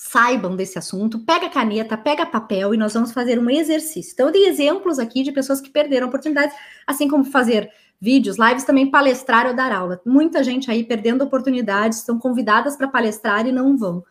saibam 0.00 0.54
desse 0.54 0.78
assunto, 0.78 1.18
pega 1.18 1.50
caneta, 1.50 1.98
pega 1.98 2.24
papel 2.24 2.72
e 2.72 2.76
nós 2.76 2.94
vamos 2.94 3.10
fazer 3.10 3.36
um 3.36 3.50
exercício. 3.50 4.12
Então, 4.12 4.26
eu 4.26 4.32
dei 4.32 4.46
exemplos 4.46 4.96
aqui 5.00 5.24
de 5.24 5.32
pessoas 5.32 5.60
que 5.60 5.68
perderam 5.68 6.06
oportunidades, 6.06 6.56
assim 6.86 7.08
como 7.08 7.24
fazer 7.24 7.68
vídeos, 8.00 8.38
lives, 8.38 8.62
também 8.62 8.88
palestrar 8.88 9.48
ou 9.48 9.54
dar 9.54 9.72
aula. 9.72 10.00
Muita 10.06 10.44
gente 10.44 10.70
aí 10.70 10.84
perdendo 10.84 11.24
oportunidades, 11.24 11.98
estão 11.98 12.16
convidadas 12.16 12.76
para 12.76 12.86
palestrar 12.86 13.44
e 13.48 13.50
não 13.50 13.76
vão. 13.76 14.04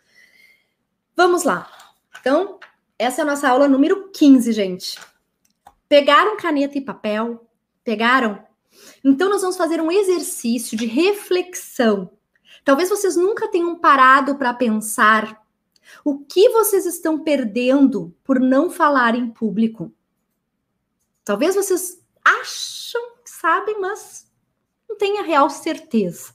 Vamos 1.15 1.45
lá. 1.45 1.71
Então, 2.19 2.59
essa 2.99 3.21
é 3.21 3.23
a 3.23 3.25
nossa 3.25 3.47
aula 3.47 3.69
número 3.69 4.11
15, 4.11 4.51
gente. 4.51 4.99
Pegaram 5.87 6.35
caneta 6.35 6.77
e 6.77 6.81
papel? 6.81 7.47
Pegaram? 7.85 8.43
Então, 9.05 9.29
nós 9.29 9.41
vamos 9.41 9.55
fazer 9.55 9.79
um 9.79 9.89
exercício 9.89 10.77
de 10.77 10.85
reflexão. 10.85 12.11
Talvez 12.65 12.89
vocês 12.89 13.15
nunca 13.15 13.47
tenham 13.47 13.79
parado 13.79 14.35
para 14.35 14.53
pensar 14.53 15.46
o 16.03 16.19
que 16.19 16.49
vocês 16.49 16.85
estão 16.85 17.23
perdendo 17.23 18.15
por 18.23 18.39
não 18.39 18.69
falar 18.69 19.15
em 19.15 19.29
público. 19.29 19.93
Talvez 21.23 21.55
vocês 21.55 22.01
acham 22.23 23.01
que 23.23 23.29
sabem, 23.29 23.79
mas 23.79 24.31
não 24.87 24.97
tenha 24.97 25.23
real 25.23 25.49
certeza. 25.49 26.33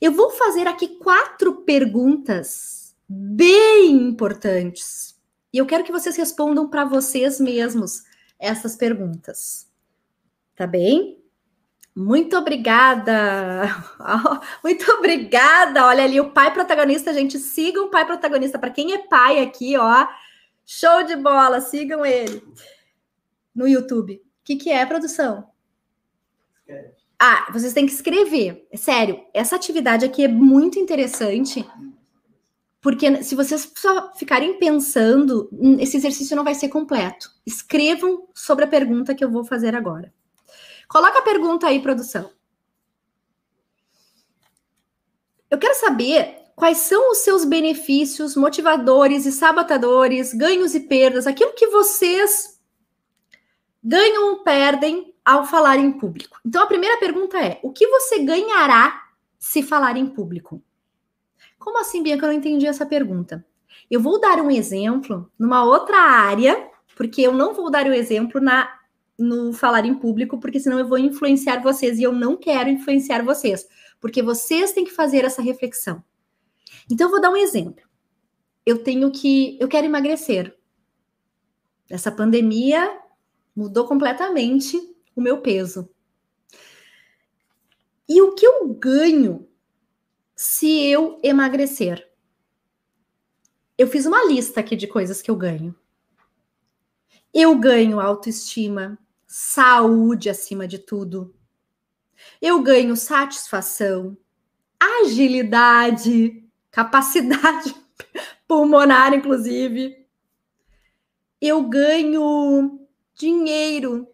Eu 0.00 0.12
vou 0.12 0.30
fazer 0.30 0.66
aqui 0.66 0.88
quatro 0.98 1.62
perguntas 1.62 2.94
bem 3.08 3.92
importantes. 4.08 5.18
E 5.52 5.58
eu 5.58 5.66
quero 5.66 5.84
que 5.84 5.92
vocês 5.92 6.16
respondam 6.16 6.68
para 6.68 6.84
vocês 6.84 7.40
mesmos 7.40 8.02
essas 8.38 8.76
perguntas. 8.76 9.70
Tá 10.54 10.66
bem? 10.66 11.22
Muito 11.96 12.36
obrigada. 12.36 13.62
Muito 14.62 14.90
obrigada. 14.92 15.86
Olha 15.86 16.04
ali 16.04 16.20
o 16.20 16.30
pai 16.30 16.52
protagonista, 16.52 17.14
gente. 17.14 17.38
Sigam 17.38 17.86
o 17.86 17.90
pai 17.90 18.04
protagonista. 18.04 18.58
Para 18.58 18.70
quem 18.70 18.92
é 18.92 18.98
pai 18.98 19.42
aqui, 19.42 19.78
ó. 19.78 20.06
Show 20.66 21.04
de 21.04 21.16
bola. 21.16 21.60
Sigam 21.62 22.04
ele 22.04 22.42
no 23.54 23.66
YouTube. 23.66 24.16
O 24.16 24.20
que, 24.44 24.56
que 24.56 24.70
é 24.70 24.84
produção? 24.84 25.48
Ah, 27.18 27.50
vocês 27.50 27.72
têm 27.72 27.86
que 27.86 27.92
escrever. 27.92 28.68
É 28.70 28.76
sério, 28.76 29.24
essa 29.32 29.56
atividade 29.56 30.04
aqui 30.04 30.22
é 30.22 30.28
muito 30.28 30.78
interessante 30.78 31.66
porque 32.86 33.20
se 33.24 33.34
vocês 33.34 33.72
só 33.74 34.14
ficarem 34.14 34.60
pensando, 34.60 35.48
hum, 35.50 35.76
esse 35.80 35.96
exercício 35.96 36.36
não 36.36 36.44
vai 36.44 36.54
ser 36.54 36.68
completo. 36.68 37.32
Escrevam 37.44 38.28
sobre 38.32 38.64
a 38.64 38.68
pergunta 38.68 39.12
que 39.12 39.24
eu 39.24 39.30
vou 39.30 39.42
fazer 39.44 39.74
agora. 39.74 40.14
Coloca 40.88 41.18
a 41.18 41.22
pergunta 41.22 41.66
aí, 41.66 41.80
produção. 41.80 42.30
Eu 45.50 45.58
quero 45.58 45.74
saber 45.74 46.46
quais 46.56 46.78
são 46.78 47.10
os 47.10 47.18
seus 47.18 47.44
benefícios, 47.44 48.34
motivadores 48.34 49.26
e 49.26 49.32
sabotadores, 49.32 50.32
ganhos 50.32 50.74
e 50.74 50.80
perdas, 50.80 51.26
aquilo 51.26 51.52
que 51.54 51.68
vocês 51.68 52.60
ganham 53.82 54.30
ou 54.30 54.42
perdem 54.42 55.14
ao 55.24 55.44
falar 55.44 55.76
em 55.76 55.92
público. 55.92 56.40
Então 56.44 56.62
a 56.62 56.66
primeira 56.66 56.98
pergunta 56.98 57.38
é: 57.38 57.60
o 57.62 57.72
que 57.72 57.86
você 57.86 58.20
ganhará 58.20 59.04
se 59.38 59.62
falar 59.62 59.96
em 59.96 60.06
público? 60.06 60.62
Como 61.58 61.78
assim, 61.80 62.02
Bianca? 62.02 62.26
Eu 62.26 62.30
não 62.30 62.38
entendi 62.38 62.66
essa 62.66 62.86
pergunta. 62.86 63.44
Eu 63.90 64.00
vou 64.00 64.20
dar 64.20 64.40
um 64.40 64.50
exemplo 64.50 65.30
numa 65.38 65.64
outra 65.64 65.98
área, 65.98 66.70
porque 66.96 67.22
eu 67.22 67.32
não 67.32 67.54
vou 67.54 67.70
dar 67.70 67.86
o 67.86 67.92
exemplo 67.92 68.40
na 68.40 68.75
no 69.18 69.52
falar 69.52 69.84
em 69.86 69.94
público, 69.94 70.38
porque 70.38 70.60
senão 70.60 70.78
eu 70.78 70.86
vou 70.86 70.98
influenciar 70.98 71.62
vocês 71.62 71.98
e 71.98 72.02
eu 72.02 72.12
não 72.12 72.36
quero 72.36 72.68
influenciar 72.68 73.22
vocês, 73.22 73.66
porque 74.00 74.22
vocês 74.22 74.72
têm 74.72 74.84
que 74.84 74.90
fazer 74.90 75.24
essa 75.24 75.40
reflexão. 75.40 76.02
Então 76.90 77.06
eu 77.06 77.10
vou 77.10 77.20
dar 77.20 77.30
um 77.30 77.36
exemplo. 77.36 77.84
Eu 78.64 78.82
tenho 78.82 79.10
que, 79.10 79.56
eu 79.60 79.68
quero 79.68 79.86
emagrecer. 79.86 80.56
Essa 81.88 82.10
pandemia 82.10 83.00
mudou 83.54 83.86
completamente 83.86 84.76
o 85.14 85.20
meu 85.20 85.40
peso. 85.40 85.88
E 88.08 88.20
o 88.20 88.34
que 88.34 88.46
eu 88.46 88.68
ganho 88.68 89.48
se 90.34 90.84
eu 90.86 91.18
emagrecer? 91.22 92.06
Eu 93.78 93.86
fiz 93.88 94.06
uma 94.06 94.24
lista 94.24 94.60
aqui 94.60 94.76
de 94.76 94.86
coisas 94.86 95.20
que 95.20 95.30
eu 95.30 95.36
ganho. 95.36 95.74
Eu 97.32 97.58
ganho 97.58 98.00
autoestima, 98.00 98.98
saúde 99.26 100.30
acima 100.30 100.66
de 100.66 100.78
tudo. 100.78 101.34
Eu 102.40 102.62
ganho 102.62 102.96
satisfação, 102.96 104.16
agilidade, 104.78 106.44
capacidade 106.70 107.74
pulmonar, 108.46 109.14
inclusive. 109.14 110.06
Eu 111.40 111.62
ganho 111.68 112.80
dinheiro. 113.14 114.06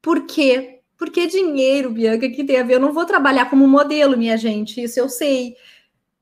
Por 0.00 0.26
quê? 0.26 0.80
Porque 0.96 1.26
dinheiro, 1.26 1.90
Bianca, 1.90 2.28
que 2.30 2.44
tem 2.44 2.58
a 2.58 2.62
ver? 2.62 2.74
Eu 2.74 2.80
não 2.80 2.92
vou 2.92 3.04
trabalhar 3.04 3.50
como 3.50 3.66
modelo, 3.68 4.16
minha 4.16 4.36
gente, 4.36 4.82
isso 4.82 4.98
eu 4.98 5.08
sei. 5.08 5.56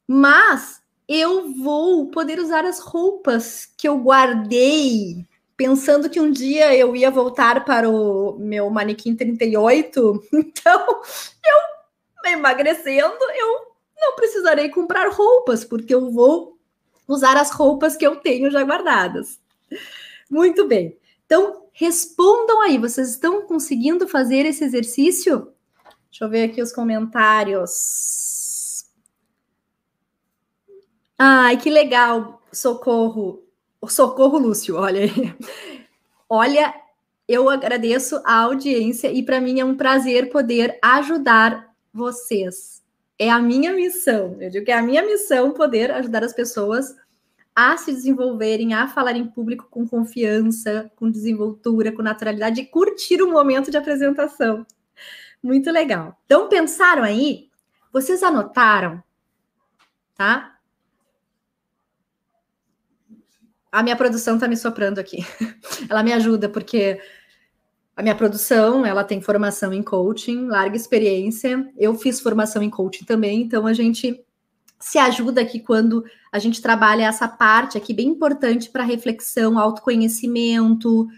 Mas 0.07 0.83
eu 1.09 1.53
vou 1.55 2.11
poder 2.11 2.39
usar 2.39 2.65
as 2.65 2.81
roupas 2.81 3.67
que 3.67 3.87
eu 3.87 3.99
guardei, 3.99 5.27
pensando 5.57 6.11
que 6.11 6.21
um 6.21 6.31
dia 6.31 6.77
eu 6.77 6.97
ia 6.97 7.11
voltar 7.11 7.65
para 7.65 7.89
o 7.89 8.37
meu 8.39 8.69
manequim 8.71 9.15
38. 9.15 10.23
Então, 10.33 11.03
eu 12.25 12.33
emagrecendo, 12.33 13.19
eu 13.37 13.75
não 14.01 14.17
precisarei 14.17 14.71
comprar 14.71 15.11
roupas, 15.11 15.65
porque 15.65 15.95
eu 15.95 16.11
vou 16.11 16.59
usar 17.07 17.37
as 17.37 17.51
roupas 17.51 17.97
que 17.97 18.07
eu 18.07 18.17
tenho 18.17 18.51
já 18.51 18.63
guardadas. 18.63 19.39
Muito 20.31 20.67
bem. 20.67 20.97
Então, 21.27 21.65
Respondam 21.77 22.63
aí, 22.63 22.79
vocês 22.79 23.11
estão 23.11 23.43
conseguindo 23.43 24.07
fazer 24.07 24.47
esse 24.47 24.63
exercício? 24.63 25.53
Deixa 26.09 26.25
eu 26.25 26.31
ver 26.31 26.45
aqui 26.45 26.63
os 26.63 26.73
comentários. 26.73 28.85
Ai, 31.19 31.57
que 31.57 31.69
legal. 31.69 32.41
Socorro. 32.53 33.44
Socorro, 33.89 34.39
Lúcio, 34.39 34.77
olha 34.77 35.03
aí. 35.03 35.35
Olha, 36.29 36.75
eu 37.29 37.49
agradeço 37.49 38.21
a 38.25 38.41
audiência 38.41 39.11
e 39.13 39.23
para 39.23 39.41
mim 39.41 39.61
é 39.61 39.65
um 39.65 39.77
prazer 39.77 40.31
poder 40.31 40.79
ajudar 40.83 41.73
vocês. 41.93 42.83
É 43.19 43.31
a 43.31 43.39
minha 43.39 43.73
missão. 43.73 44.37
Eu 44.41 44.51
digo 44.51 44.65
que 44.65 44.73
é 44.73 44.79
a 44.79 44.83
minha 44.83 45.05
missão 45.05 45.53
poder 45.53 45.91
ajudar 45.93 46.25
as 46.25 46.33
pessoas 46.33 46.95
a 47.55 47.77
se 47.77 47.93
desenvolverem, 47.93 48.75
a 48.75 48.89
falar 48.89 49.17
em 49.17 49.27
público 49.27 49.69
com 49.71 49.87
confiança, 49.87 50.91
com 50.97 51.09
desenvoltura, 51.09 51.93
com 51.93 52.03
naturalidade 52.03 52.61
e 52.61 52.67
curtir 52.67 53.23
o 53.23 53.31
momento 53.31 53.71
de 53.71 53.77
apresentação. 53.77 54.67
Muito 55.43 55.71
legal. 55.71 56.19
Então, 56.25 56.49
pensaram 56.49 57.05
aí? 57.05 57.49
Vocês 57.93 58.23
anotaram? 58.23 59.03
Tá? 60.17 60.54
A 63.75 63.83
minha 63.83 63.97
produção 63.97 64.39
tá 64.39 64.47
me 64.47 64.57
soprando 64.57 65.01
aqui. 65.01 65.27
Ela 65.91 66.01
me 66.05 66.13
ajuda, 66.13 66.49
porque 66.49 67.01
a 67.97 68.05
minha 68.05 68.15
produção, 68.15 68.87
ela 68.87 69.03
tem 69.03 69.21
formação 69.21 69.73
em 69.73 69.83
coaching, 69.83 70.47
larga 70.47 70.77
experiência. 70.77 71.69
Eu 71.77 71.97
fiz 71.97 72.21
formação 72.21 72.63
em 72.63 72.71
coaching 72.71 73.05
também, 73.05 73.43
então 73.43 73.67
a 73.67 73.73
gente 73.73 74.25
se 74.79 74.97
ajuda 74.97 75.41
aqui 75.41 75.59
quando 75.59 76.05
a 76.31 76.39
gente 76.39 76.63
trabalha 76.63 77.07
essa 77.07 77.27
parte 77.27 77.77
aqui 77.77 77.93
bem 77.93 78.11
importante 78.11 78.71
para 78.71 78.85
reflexão, 78.85 79.59
autoconhecimento. 79.59 81.09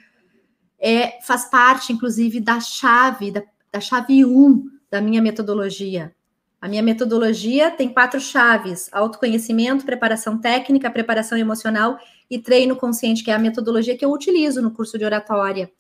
É, 0.78 1.20
faz 1.22 1.44
parte, 1.50 1.92
inclusive, 1.92 2.40
da 2.40 2.58
chave, 2.58 3.32
da, 3.32 3.42
da 3.70 3.80
chave 3.80 4.24
1 4.24 4.64
da 4.90 5.02
minha 5.02 5.20
metodologia. 5.20 6.14
A 6.60 6.68
minha 6.68 6.82
metodologia 6.82 7.70
tem 7.70 7.88
quatro 7.88 8.20
chaves: 8.20 8.88
autoconhecimento, 8.92 9.84
preparação 9.84 10.38
técnica, 10.38 10.90
preparação 10.90 11.36
emocional 11.36 11.98
e 12.30 12.38
treino 12.38 12.76
consciente, 12.76 13.22
que 13.22 13.30
é 13.30 13.34
a 13.34 13.38
metodologia 13.38 13.96
que 13.96 14.04
eu 14.04 14.10
utilizo 14.10 14.62
no 14.62 14.70
curso 14.70 14.98
de 14.98 15.04
oratória. 15.04 15.70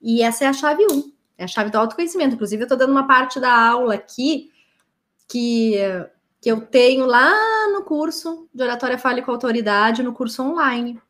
E 0.00 0.22
essa 0.22 0.44
é 0.44 0.48
a 0.48 0.52
chave 0.52 0.84
1, 0.84 1.12
é 1.38 1.44
a 1.44 1.48
chave 1.48 1.70
do 1.70 1.78
autoconhecimento. 1.78 2.34
Inclusive, 2.34 2.62
eu 2.62 2.66
estou 2.66 2.78
dando 2.78 2.90
uma 2.90 3.06
parte 3.06 3.40
da 3.40 3.52
aula 3.52 3.94
aqui 3.94 4.50
que 5.28 5.76
que 6.42 6.50
eu 6.50 6.60
tenho 6.60 7.06
lá 7.06 7.32
no 7.68 7.84
curso 7.84 8.48
de 8.52 8.64
Oratória 8.64 8.98
Fale 8.98 9.22
com 9.22 9.30
Autoridade, 9.30 10.02
no 10.02 10.12
curso 10.12 10.42
online. 10.42 11.00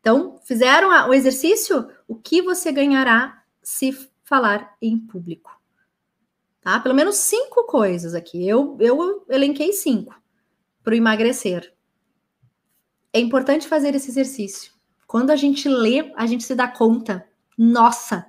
Então, 0.00 0.40
fizeram 0.42 1.08
o 1.08 1.14
exercício? 1.14 1.88
O 2.08 2.16
que 2.16 2.42
você 2.42 2.72
ganhará 2.72 3.44
se 3.62 3.96
falar 4.24 4.76
em 4.82 4.98
público? 4.98 5.53
Tá? 6.64 6.80
Pelo 6.80 6.94
menos 6.94 7.16
cinco 7.16 7.64
coisas 7.66 8.14
aqui. 8.14 8.48
Eu, 8.48 8.78
eu 8.80 9.26
elenquei 9.28 9.74
cinco 9.74 10.18
para 10.82 10.96
emagrecer. 10.96 11.74
É 13.12 13.20
importante 13.20 13.68
fazer 13.68 13.94
esse 13.94 14.10
exercício. 14.10 14.72
Quando 15.06 15.30
a 15.30 15.36
gente 15.36 15.68
lê, 15.68 16.10
a 16.16 16.26
gente 16.26 16.42
se 16.42 16.54
dá 16.54 16.66
conta. 16.66 17.28
Nossa, 17.56 18.26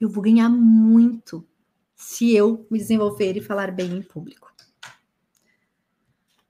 eu 0.00 0.08
vou 0.10 0.24
ganhar 0.24 0.48
muito 0.48 1.46
se 1.94 2.34
eu 2.34 2.66
me 2.68 2.78
desenvolver 2.78 3.36
e 3.36 3.40
falar 3.40 3.70
bem 3.70 3.92
em 3.92 4.02
público. 4.02 4.52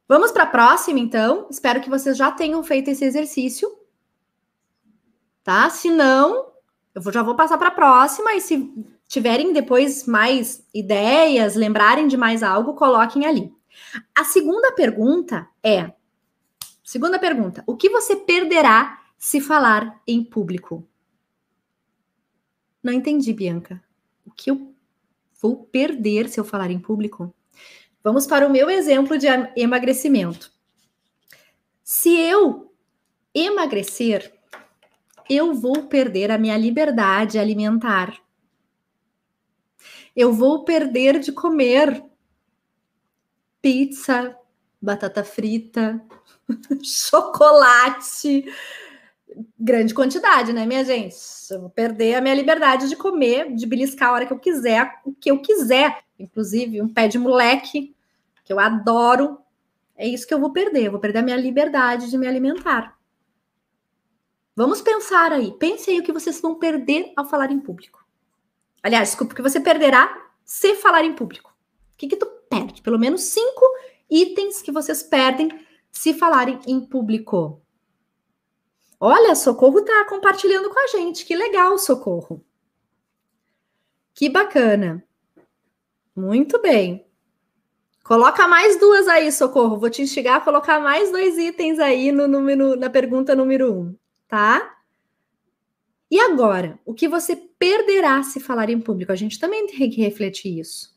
Vamos 0.09 0.33
para 0.33 0.45
a 0.45 0.47
próxima, 0.47 0.99
então. 0.99 1.47
Espero 1.51 1.83
que 1.83 1.91
vocês 1.91 2.17
já 2.17 2.33
tenham 2.33 2.65
feito 2.65 2.89
esse 2.89 3.05
exercício. 3.05 3.71
Tá? 5.45 5.69
Se 5.69 5.91
não, 5.91 6.53
eu 6.95 7.13
já 7.13 7.23
vou 7.23 7.37
passar 7.37 7.59
para 7.59 7.69
a 7.69 7.73
próxima. 7.73 8.35
E 8.35 8.41
se 8.41 8.73
tiverem 9.13 9.53
depois 9.53 10.07
mais 10.07 10.67
ideias, 10.73 11.55
lembrarem 11.55 12.09
de 12.09 12.17
mais 12.17 12.43
algo, 12.43 12.73
coloquem 12.73 13.27
ali. 13.27 13.53
A 14.15 14.25
segunda 14.25 14.73
pergunta 14.73 15.47
é: 15.63 15.93
segunda 16.83 17.19
pergunta, 17.19 17.63
o 17.67 17.77
que 17.77 17.91
você 17.91 18.17
perderá 18.17 19.03
se 19.19 19.39
falar 19.39 20.01
em 20.07 20.25
público? 20.25 20.89
Não 22.83 22.91
entendi, 22.91 23.35
Bianca. 23.35 23.85
O 24.25 24.31
que 24.31 24.51
eu 24.51 24.75
vou 25.43 25.57
perder 25.57 26.31
se 26.31 26.41
eu 26.41 26.45
falar 26.45 26.71
em 26.71 26.81
público? 26.81 27.35
Vamos 28.03 28.27
para 28.27 28.47
o 28.47 28.51
meu 28.51 28.71
exemplo 28.71 29.19
de 29.19 29.27
emagrecimento. 29.55 30.51
Se 31.85 32.19
eu 32.19 32.75
emagrecer, 33.35 34.33
eu 35.29 35.53
vou 35.53 35.83
perder 35.83 36.31
a 36.31 36.39
minha 36.39 36.57
liberdade 36.57 37.39
alimentar. 37.39 38.22
Eu 40.15 40.33
vou 40.33 40.65
perder 40.65 41.19
de 41.19 41.33
comer 41.33 42.05
pizza, 43.61 44.37
batata 44.81 45.25
frita, 45.25 46.03
chocolate, 46.83 48.45
grande 49.59 49.95
quantidade, 49.95 50.53
né, 50.53 50.67
minha 50.67 50.85
gente? 50.85 51.17
Eu 51.51 51.61
vou 51.61 51.71
perder 51.71 52.17
a 52.17 52.21
minha 52.21 52.35
liberdade 52.35 52.89
de 52.89 52.97
comer, 52.97 53.55
de 53.55 53.67
beliscar 53.67 54.11
a 54.11 54.13
hora 54.13 54.27
que 54.27 54.33
eu 54.33 54.39
quiser, 54.39 55.01
o 55.05 55.13
que 55.13 55.31
eu 55.31 55.41
quiser 55.41 56.03
inclusive 56.23 56.81
um 56.81 56.89
pé 56.89 57.09
de 57.09 57.19
moleque, 57.19 57.95
que 58.45 58.53
eu 58.53 58.61
adoro. 58.61 59.39
É 59.97 60.07
isso 60.07 60.27
que 60.27 60.33
eu 60.33 60.41
vou 60.41 60.53
perder, 60.53 60.87
eu 60.87 60.91
vou 60.91 61.01
perder 61.01 61.19
a 61.19 61.23
minha 61.23 61.37
liberdade 61.37 62.11
de 62.11 62.17
me 62.17 62.27
alimentar. 62.27 62.97
Vamos 64.55 64.81
pensar 64.81 65.33
aí, 65.33 65.53
pensem 65.53 65.99
o 65.99 66.03
que 66.03 66.13
vocês 66.13 66.41
vão 66.41 66.55
perder 66.55 67.13
ao 67.17 67.29
falar 67.29 67.51
em 67.51 67.61
público. 67.61 68.02
Aliás, 68.83 69.11
desculpa, 69.11 69.35
que 69.35 69.43
você 69.43 69.61
perderá 69.61 70.31
se 70.45 70.75
falar 70.75 71.05
em 71.05 71.15
público. 71.15 71.55
O 71.95 71.97
que, 71.97 72.09
que 72.09 72.17
tu 72.17 72.27
perde? 72.51 72.83
Pelo 72.83 72.99
menos 72.99 73.23
cinco 73.23 73.65
itens 74.11 74.61
que 74.61 74.73
vocês 74.73 75.03
perdem 75.03 75.49
se 75.91 76.15
falarem 76.15 76.59
em 76.67 76.81
público. 76.81 77.63
Olha, 78.99 79.35
Socorro 79.35 79.83
tá 79.83 80.05
compartilhando 80.09 80.71
com 80.71 80.79
a 80.79 80.87
gente. 80.87 81.25
Que 81.25 81.37
legal, 81.37 81.79
Socorro. 81.79 82.45
Que 84.15 84.29
bacana. 84.29 85.05
Muito 86.15 86.61
bem. 86.61 87.07
Coloca 88.05 88.47
mais 88.49 88.79
duas 88.79 89.09
aí, 89.09 89.31
Socorro. 89.31 89.79
Vou 89.79 89.89
te 89.89 90.03
instigar 90.03 90.37
a 90.37 90.41
colocar 90.41 90.81
mais 90.81 91.11
dois 91.11 91.39
itens 91.39 91.79
aí 91.79 92.13
no 92.13 92.27
número, 92.27 92.77
na 92.77 92.91
pergunta 92.91 93.35
número 93.35 93.73
um, 93.73 93.97
tá? 94.29 94.79
E 96.11 96.21
agora, 96.21 96.79
o 96.85 96.93
que 96.93 97.09
você 97.09 97.37
perderá 97.63 98.21
se 98.25 98.41
falar 98.41 98.71
em 98.71 98.81
público? 98.81 99.13
A 99.13 99.17
gente 99.17 99.39
também 99.39 99.65
tem 99.69 99.89
que 99.89 100.03
refletir 100.03 100.59
isso. 100.59 100.93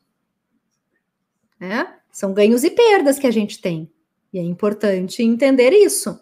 É? 1.62 1.86
São 2.12 2.34
ganhos 2.34 2.64
e 2.64 2.72
perdas 2.72 3.20
que 3.20 3.28
a 3.28 3.32
gente 3.32 3.62
tem. 3.62 3.92
E 4.34 4.40
é 4.40 4.42
importante 4.42 5.22
entender 5.22 5.72
isso. 5.72 6.20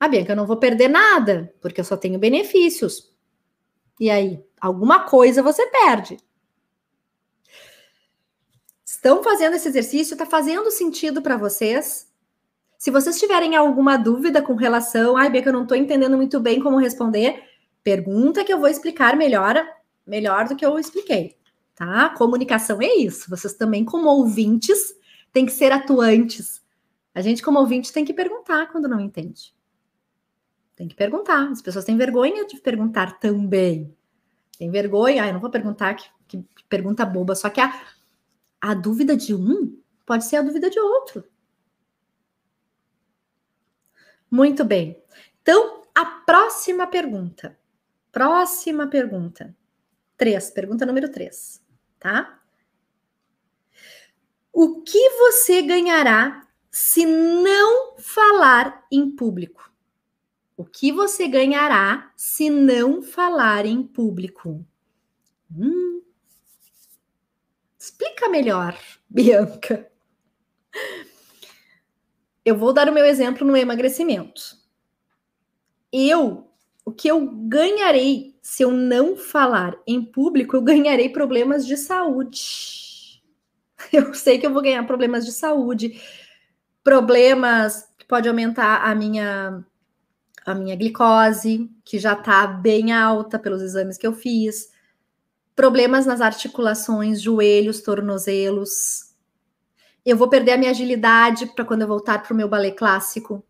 Ah, 0.00 0.08
Bianca, 0.08 0.32
eu 0.32 0.36
não 0.36 0.46
vou 0.46 0.56
perder 0.56 0.88
nada, 0.88 1.54
porque 1.60 1.80
eu 1.80 1.84
só 1.84 1.96
tenho 1.96 2.18
benefícios. 2.18 3.14
E 4.00 4.10
aí, 4.10 4.42
alguma 4.60 5.04
coisa 5.04 5.44
você 5.44 5.64
perde 5.66 6.18
estão 9.00 9.22
fazendo 9.22 9.54
esse 9.54 9.66
exercício, 9.66 10.12
está 10.12 10.26
fazendo 10.26 10.70
sentido 10.70 11.22
para 11.22 11.36
vocês? 11.36 12.06
Se 12.76 12.90
vocês 12.90 13.18
tiverem 13.18 13.56
alguma 13.56 13.96
dúvida 13.96 14.42
com 14.42 14.54
relação, 14.54 15.16
ai, 15.16 15.30
Beca, 15.30 15.48
eu 15.48 15.52
não 15.54 15.62
estou 15.62 15.76
entendendo 15.76 16.16
muito 16.16 16.38
bem 16.40 16.60
como 16.60 16.76
responder, 16.76 17.42
pergunta 17.82 18.44
que 18.44 18.52
eu 18.52 18.58
vou 18.58 18.68
explicar 18.68 19.16
melhor, 19.16 19.56
melhor 20.06 20.48
do 20.48 20.56
que 20.56 20.64
eu 20.64 20.78
expliquei, 20.78 21.36
tá? 21.74 22.10
Comunicação 22.10 22.80
é 22.80 22.94
isso. 22.96 23.28
Vocês 23.30 23.54
também, 23.54 23.84
como 23.84 24.08
ouvintes, 24.08 24.94
têm 25.32 25.46
que 25.46 25.52
ser 25.52 25.72
atuantes. 25.72 26.62
A 27.14 27.20
gente, 27.20 27.42
como 27.42 27.58
ouvinte, 27.58 27.92
tem 27.92 28.04
que 28.04 28.12
perguntar 28.12 28.66
quando 28.70 28.88
não 28.88 29.00
entende. 29.00 29.54
Tem 30.76 30.88
que 30.88 30.94
perguntar. 30.94 31.50
As 31.50 31.60
pessoas 31.60 31.84
têm 31.84 31.96
vergonha 31.96 32.46
de 32.46 32.58
perguntar 32.58 33.18
também. 33.18 33.94
Tem 34.58 34.70
vergonha, 34.70 35.22
ai, 35.22 35.30
eu 35.30 35.34
não 35.34 35.40
vou 35.40 35.50
perguntar 35.50 35.94
que, 35.94 36.08
que 36.28 36.64
pergunta 36.68 37.04
boba. 37.04 37.34
Só 37.34 37.50
que 37.50 37.60
a, 37.60 37.82
a 38.60 38.74
dúvida 38.74 39.16
de 39.16 39.34
um 39.34 39.78
pode 40.06 40.24
ser 40.24 40.36
a 40.36 40.42
dúvida 40.42 40.70
de 40.70 40.78
outro. 40.78 41.24
Muito 44.30 44.64
bem. 44.64 45.02
Então, 45.42 45.82
a 45.94 46.04
próxima 46.04 46.86
pergunta. 46.86 47.58
Próxima 48.12 48.88
pergunta. 48.88 49.56
Três, 50.16 50.50
pergunta 50.50 50.84
número 50.84 51.10
três, 51.10 51.62
tá? 51.98 52.40
O 54.52 54.82
que 54.82 55.10
você 55.10 55.62
ganhará 55.62 56.46
se 56.70 57.06
não 57.06 57.96
falar 57.98 58.86
em 58.90 59.10
público? 59.14 59.72
O 60.56 60.64
que 60.64 60.92
você 60.92 61.26
ganhará 61.26 62.12
se 62.16 62.50
não 62.50 63.02
falar 63.02 63.64
em 63.64 63.82
público? 63.82 64.64
Hum, 65.56 65.90
Explica 67.80 68.28
melhor, 68.28 68.78
Bianca. 69.08 69.90
Eu 72.44 72.56
vou 72.58 72.74
dar 72.74 72.88
o 72.90 72.92
meu 72.92 73.06
exemplo 73.06 73.46
no 73.46 73.56
emagrecimento. 73.56 74.42
Eu, 75.90 76.49
o 76.90 76.92
que 76.92 77.06
eu 77.06 77.24
ganharei 77.24 78.36
se 78.42 78.64
eu 78.64 78.72
não 78.72 79.16
falar 79.16 79.78
em 79.86 80.04
público, 80.04 80.56
eu 80.56 80.62
ganharei 80.62 81.08
problemas 81.08 81.64
de 81.64 81.76
saúde. 81.76 83.22
Eu 83.92 84.12
sei 84.12 84.38
que 84.38 84.46
eu 84.46 84.52
vou 84.52 84.62
ganhar 84.62 84.86
problemas 84.86 85.24
de 85.24 85.32
saúde, 85.32 85.98
problemas 86.84 87.88
que 87.98 88.04
pode 88.04 88.28
aumentar 88.28 88.84
a 88.84 88.94
minha 88.94 89.64
a 90.44 90.54
minha 90.54 90.76
glicose, 90.76 91.70
que 91.82 91.98
já 91.98 92.12
está 92.12 92.46
bem 92.46 92.92
alta 92.92 93.38
pelos 93.38 93.62
exames 93.62 93.96
que 93.96 94.06
eu 94.06 94.12
fiz, 94.12 94.70
problemas 95.56 96.04
nas 96.04 96.20
articulações, 96.20 97.22
joelhos, 97.22 97.80
tornozelos. 97.80 99.14
Eu 100.04 100.16
vou 100.16 100.28
perder 100.28 100.52
a 100.52 100.58
minha 100.58 100.70
agilidade 100.70 101.46
para 101.46 101.64
quando 101.64 101.82
eu 101.82 101.88
voltar 101.88 102.22
para 102.22 102.34
o 102.34 102.36
meu 102.36 102.48
balé 102.48 102.70
clássico. 102.70 103.42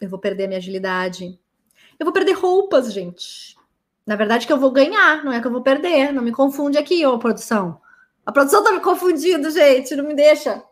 Eu 0.00 0.08
vou 0.08 0.18
perder 0.18 0.44
a 0.44 0.48
minha 0.48 0.58
agilidade. 0.58 1.38
Eu 1.98 2.04
vou 2.04 2.12
perder 2.12 2.32
roupas, 2.32 2.92
gente. 2.92 3.56
Na 4.06 4.16
verdade, 4.16 4.46
que 4.46 4.52
eu 4.52 4.58
vou 4.58 4.70
ganhar, 4.70 5.24
não 5.24 5.32
é 5.32 5.40
que 5.40 5.46
eu 5.46 5.50
vou 5.52 5.62
perder. 5.62 6.12
Não 6.12 6.22
me 6.22 6.32
confunde 6.32 6.78
aqui, 6.78 7.04
ô 7.04 7.18
produção. 7.18 7.80
A 8.24 8.32
produção 8.32 8.62
tá 8.62 8.72
me 8.72 8.80
confundindo, 8.80 9.50
gente. 9.50 9.96
Não 9.96 10.04
me 10.04 10.14
deixa. 10.14 10.62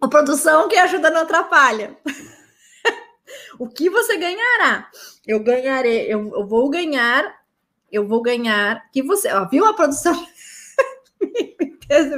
A 0.00 0.08
produção 0.08 0.68
que 0.68 0.76
ajuda 0.76 1.10
não 1.10 1.22
atrapalha. 1.22 1.96
o 3.58 3.68
que 3.68 3.90
você 3.90 4.16
ganhará? 4.16 4.90
Eu 5.26 5.40
ganharei, 5.40 6.12
eu, 6.12 6.30
eu, 6.34 6.46
vou 6.46 6.68
ganhar, 6.68 7.42
eu 7.90 8.06
vou 8.06 8.22
ganhar. 8.22 8.90
Que 8.92 9.02
você, 9.02 9.32
ó, 9.32 9.48
viu 9.48 9.64
a 9.64 9.74
produção? 9.74 10.14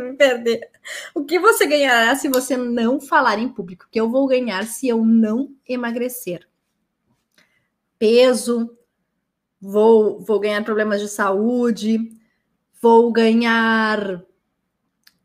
me 0.03 0.17
perder. 0.17 0.69
O 1.15 1.25
que 1.25 1.39
você 1.39 1.67
ganhará 1.67 2.15
se 2.17 2.29
você 2.29 2.57
não 2.57 3.01
falar 3.01 3.39
em 3.39 3.49
público? 3.49 3.87
Que 3.91 4.01
eu 4.01 4.11
vou 4.11 4.27
ganhar 4.27 4.65
se 4.67 4.89
eu 4.89 5.05
não 5.05 5.55
emagrecer? 5.69 6.47
Peso, 7.99 8.77
vou, 9.61 10.21
vou 10.21 10.41
ganhar 10.41 10.65
problemas 10.65 11.01
de 11.01 11.09
saúde, 11.09 11.99
vou 12.81 13.13
ganhar. 13.13 14.23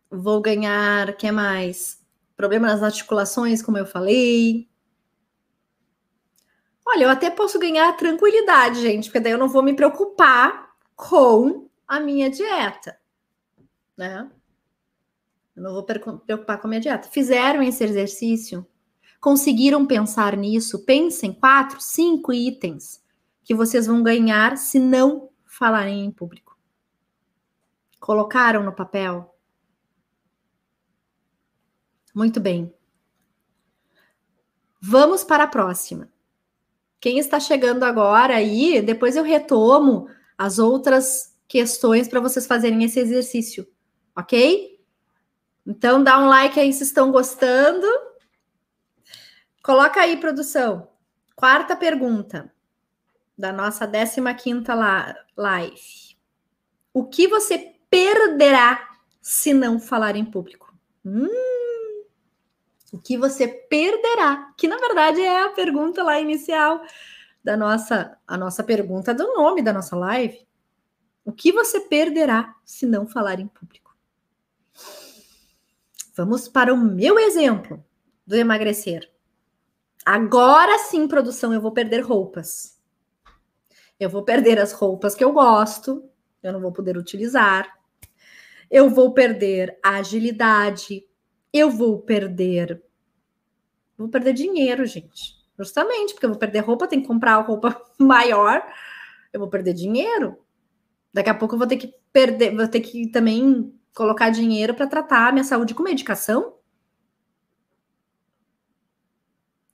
Vou 0.09 0.41
ganhar. 0.41 1.15
que 1.15 1.31
mais? 1.31 2.01
Problemas 2.35 2.71
nas 2.71 2.83
articulações, 2.83 3.61
como 3.61 3.77
eu 3.77 3.85
falei. 3.85 4.69
Olha, 6.85 7.05
eu 7.05 7.09
até 7.09 7.29
posso 7.29 7.59
ganhar 7.59 7.95
tranquilidade, 7.95 8.81
gente, 8.81 9.05
porque 9.05 9.19
daí 9.19 9.31
eu 9.31 9.37
não 9.37 9.47
vou 9.47 9.63
me 9.63 9.73
preocupar 9.73 10.71
com 10.95 11.69
a 11.87 11.99
minha 11.99 12.29
dieta, 12.29 12.97
né? 13.95 14.29
Eu 15.55 15.63
não 15.63 15.73
vou 15.73 15.83
preocupar 15.83 16.59
com 16.59 16.67
a 16.67 16.69
minha 16.69 16.81
dieta. 16.81 17.07
Fizeram 17.07 17.61
esse 17.61 17.83
exercício? 17.83 18.65
Conseguiram 19.21 19.85
pensar 19.85 20.35
nisso? 20.35 20.83
Pensem 20.83 21.31
quatro, 21.31 21.79
cinco 21.79 22.33
itens 22.33 23.03
que 23.43 23.53
vocês 23.53 23.85
vão 23.85 24.01
ganhar 24.01 24.57
se 24.57 24.79
não 24.79 25.29
falarem 25.45 26.03
em 26.03 26.11
público. 26.11 26.57
Colocaram 27.99 28.63
no 28.63 28.73
papel? 28.73 29.35
Muito 32.15 32.39
bem. 32.39 32.73
Vamos 34.81 35.23
para 35.23 35.43
a 35.43 35.47
próxima. 35.47 36.11
Quem 36.99 37.19
está 37.19 37.39
chegando 37.39 37.83
agora 37.83 38.35
aí, 38.35 38.81
depois 38.81 39.15
eu 39.15 39.23
retomo 39.23 40.07
as 40.35 40.57
outras 40.57 41.37
questões 41.47 42.07
para 42.07 42.19
vocês 42.19 42.47
fazerem 42.47 42.83
esse 42.83 42.99
exercício, 42.99 43.67
ok? 44.15 44.79
Então 45.65 46.03
dá 46.03 46.17
um 46.19 46.27
like 46.27 46.59
aí 46.59 46.73
se 46.73 46.83
estão 46.83 47.11
gostando. 47.11 47.85
Coloca 49.63 50.01
aí, 50.01 50.17
produção. 50.17 50.87
Quarta 51.35 51.75
pergunta 51.75 52.51
da 53.37 53.51
nossa 53.51 53.87
15 53.87 54.63
live. 55.37 56.17
O 56.93 57.05
que 57.05 57.27
você 57.27 57.75
perderá 57.89 58.89
se 59.21 59.53
não 59.53 59.79
falar 59.79 60.15
em 60.15 60.25
público? 60.25 60.73
Hum, 61.05 61.27
o 62.91 62.99
que 62.99 63.17
você 63.17 63.47
perderá? 63.47 64.51
Que 64.57 64.67
na 64.67 64.77
verdade 64.77 65.21
é 65.21 65.43
a 65.45 65.49
pergunta 65.49 66.03
lá 66.03 66.19
inicial 66.19 66.81
da 67.43 67.55
nossa 67.55 68.17
a 68.27 68.37
nossa 68.37 68.63
pergunta 68.63 69.13
do 69.13 69.33
nome 69.33 69.61
da 69.61 69.71
nossa 69.71 69.95
live. 69.95 70.45
O 71.23 71.31
que 71.31 71.51
você 71.51 71.81
perderá 71.81 72.55
se 72.65 72.85
não 72.85 73.07
falar 73.07 73.39
em 73.39 73.47
público? 73.47 73.95
Vamos 76.15 76.47
para 76.47 76.73
o 76.73 76.77
meu 76.77 77.19
exemplo 77.19 77.83
do 78.25 78.35
emagrecer. 78.35 79.10
Agora 80.05 80.79
sim, 80.79 81.07
produção, 81.07 81.53
eu 81.53 81.61
vou 81.61 81.71
perder 81.71 82.01
roupas. 82.01 82.79
Eu 83.99 84.09
vou 84.09 84.23
perder 84.23 84.59
as 84.59 84.71
roupas 84.71 85.13
que 85.13 85.23
eu 85.23 85.31
gosto, 85.31 86.03
eu 86.41 86.51
não 86.51 86.59
vou 86.59 86.71
poder 86.71 86.97
utilizar. 86.97 87.71
Eu 88.69 88.89
vou 88.89 89.13
perder 89.13 89.77
a 89.83 89.97
agilidade. 89.97 91.05
Eu 91.53 91.69
vou 91.69 92.01
perder. 92.01 92.81
Vou 93.97 94.07
perder 94.07 94.33
dinheiro, 94.33 94.85
gente. 94.85 95.35
Justamente, 95.59 96.13
porque 96.13 96.25
eu 96.25 96.31
vou 96.31 96.39
perder 96.39 96.59
roupa, 96.61 96.87
tem 96.87 97.01
que 97.01 97.07
comprar 97.07 97.37
roupa 97.41 97.79
maior. 97.99 98.65
Eu 99.31 99.39
vou 99.39 99.49
perder 99.49 99.73
dinheiro. 99.73 100.37
Daqui 101.13 101.29
a 101.29 101.35
pouco 101.35 101.55
eu 101.55 101.59
vou 101.59 101.67
ter 101.67 101.77
que 101.77 101.93
perder, 102.11 102.55
vou 102.55 102.67
ter 102.67 102.79
que 102.79 103.07
também 103.11 103.77
colocar 103.93 104.29
dinheiro 104.29 104.73
para 104.73 104.87
tratar 104.87 105.27
a 105.27 105.31
minha 105.31 105.43
saúde 105.43 105.75
com 105.75 105.83
medicação. 105.83 106.55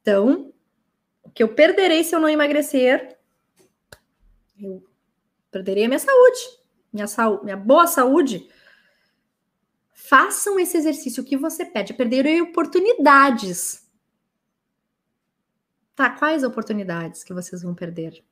Então, 0.08 0.54
o 1.22 1.30
que 1.30 1.44
eu 1.44 1.54
perderei 1.54 2.02
se 2.02 2.16
eu 2.16 2.20
não 2.22 2.30
emagrecer, 2.30 3.20
eu 4.58 4.82
perderei 5.52 5.84
a 5.84 5.88
minha 5.90 6.00
saúde, 6.00 6.40
minha, 6.94 7.08
saúde, 7.08 7.44
minha 7.44 7.58
boa 7.58 7.86
saúde. 7.88 8.50
Façam 9.92 10.58
esse 10.58 10.78
exercício. 10.78 11.26
Que 11.26 11.36
você 11.36 11.66
pede? 11.66 11.94
Perderei 11.94 12.40
oportunidades. 12.40 13.86
Tá, 15.94 16.10
quais 16.10 16.42
oportunidades 16.46 17.22
que 17.22 17.34
vocês 17.34 17.62
vão 17.62 17.76
perder? 17.76 18.24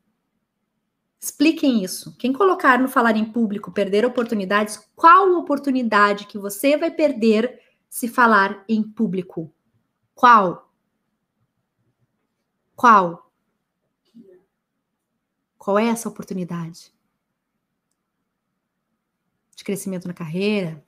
Expliquem 1.19 1.83
isso. 1.83 2.15
Quem 2.15 2.31
colocar 2.31 2.79
no 2.79 2.87
falar 2.87 3.17
em 3.17 3.25
público 3.25 3.69
perder 3.69 4.05
oportunidades, 4.05 4.79
qual 4.95 5.33
oportunidade 5.33 6.25
que 6.25 6.37
você 6.37 6.77
vai 6.77 6.91
perder 6.91 7.59
se 7.89 8.07
falar 8.07 8.63
em 8.69 8.81
público? 8.81 9.53
Qual? 10.13 10.64
Qual? 12.75 13.31
Qual 15.57 15.79
é 15.79 15.87
essa 15.87 16.09
oportunidade? 16.09 16.93
De 19.55 19.63
crescimento 19.63 20.07
na 20.07 20.13
carreira, 20.13 20.83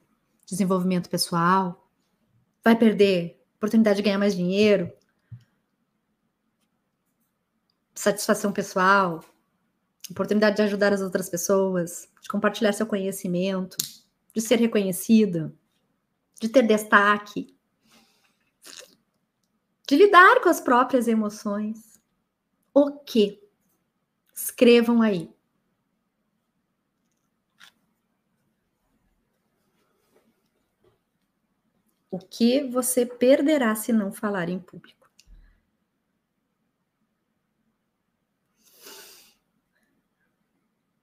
desenvolvimento 0.46 1.10
pessoal? 1.10 1.90
Vai 2.64 2.78
perder 2.78 3.42
oportunidade 3.56 3.98
de 3.98 4.04
ganhar 4.04 4.18
mais 4.18 4.36
dinheiro? 4.36 4.92
Satisfação 7.96 8.52
pessoal? 8.52 9.24
oportunidade 10.12 10.56
de 10.56 10.62
ajudar 10.62 10.94
as 10.94 11.02
outras 11.02 11.30
pessoas, 11.30 12.08
de 12.22 12.30
compartilhar 12.30 12.74
seu 12.74 12.86
conhecimento, 12.86 13.78
de 14.34 14.42
ser 14.42 14.60
reconhecida, 14.60 15.54
de 16.40 16.50
ter 16.50 16.64
destaque, 16.64 17.56
de 19.88 19.96
lidar 19.96 20.42
com 20.42 20.50
as 20.50 20.60
próprias 20.60 21.08
emoções. 21.08 22.00
O 22.74 22.92
que? 22.92 23.42
Escrevam 24.36 25.02
aí. 25.02 25.32
O 32.12 32.20
que 32.20 32.64
você 32.64 33.06
perderá 33.06 33.76
se 33.76 33.94
não 33.94 34.12
falar 34.12 34.50
em 34.50 34.60
público? 34.60 35.10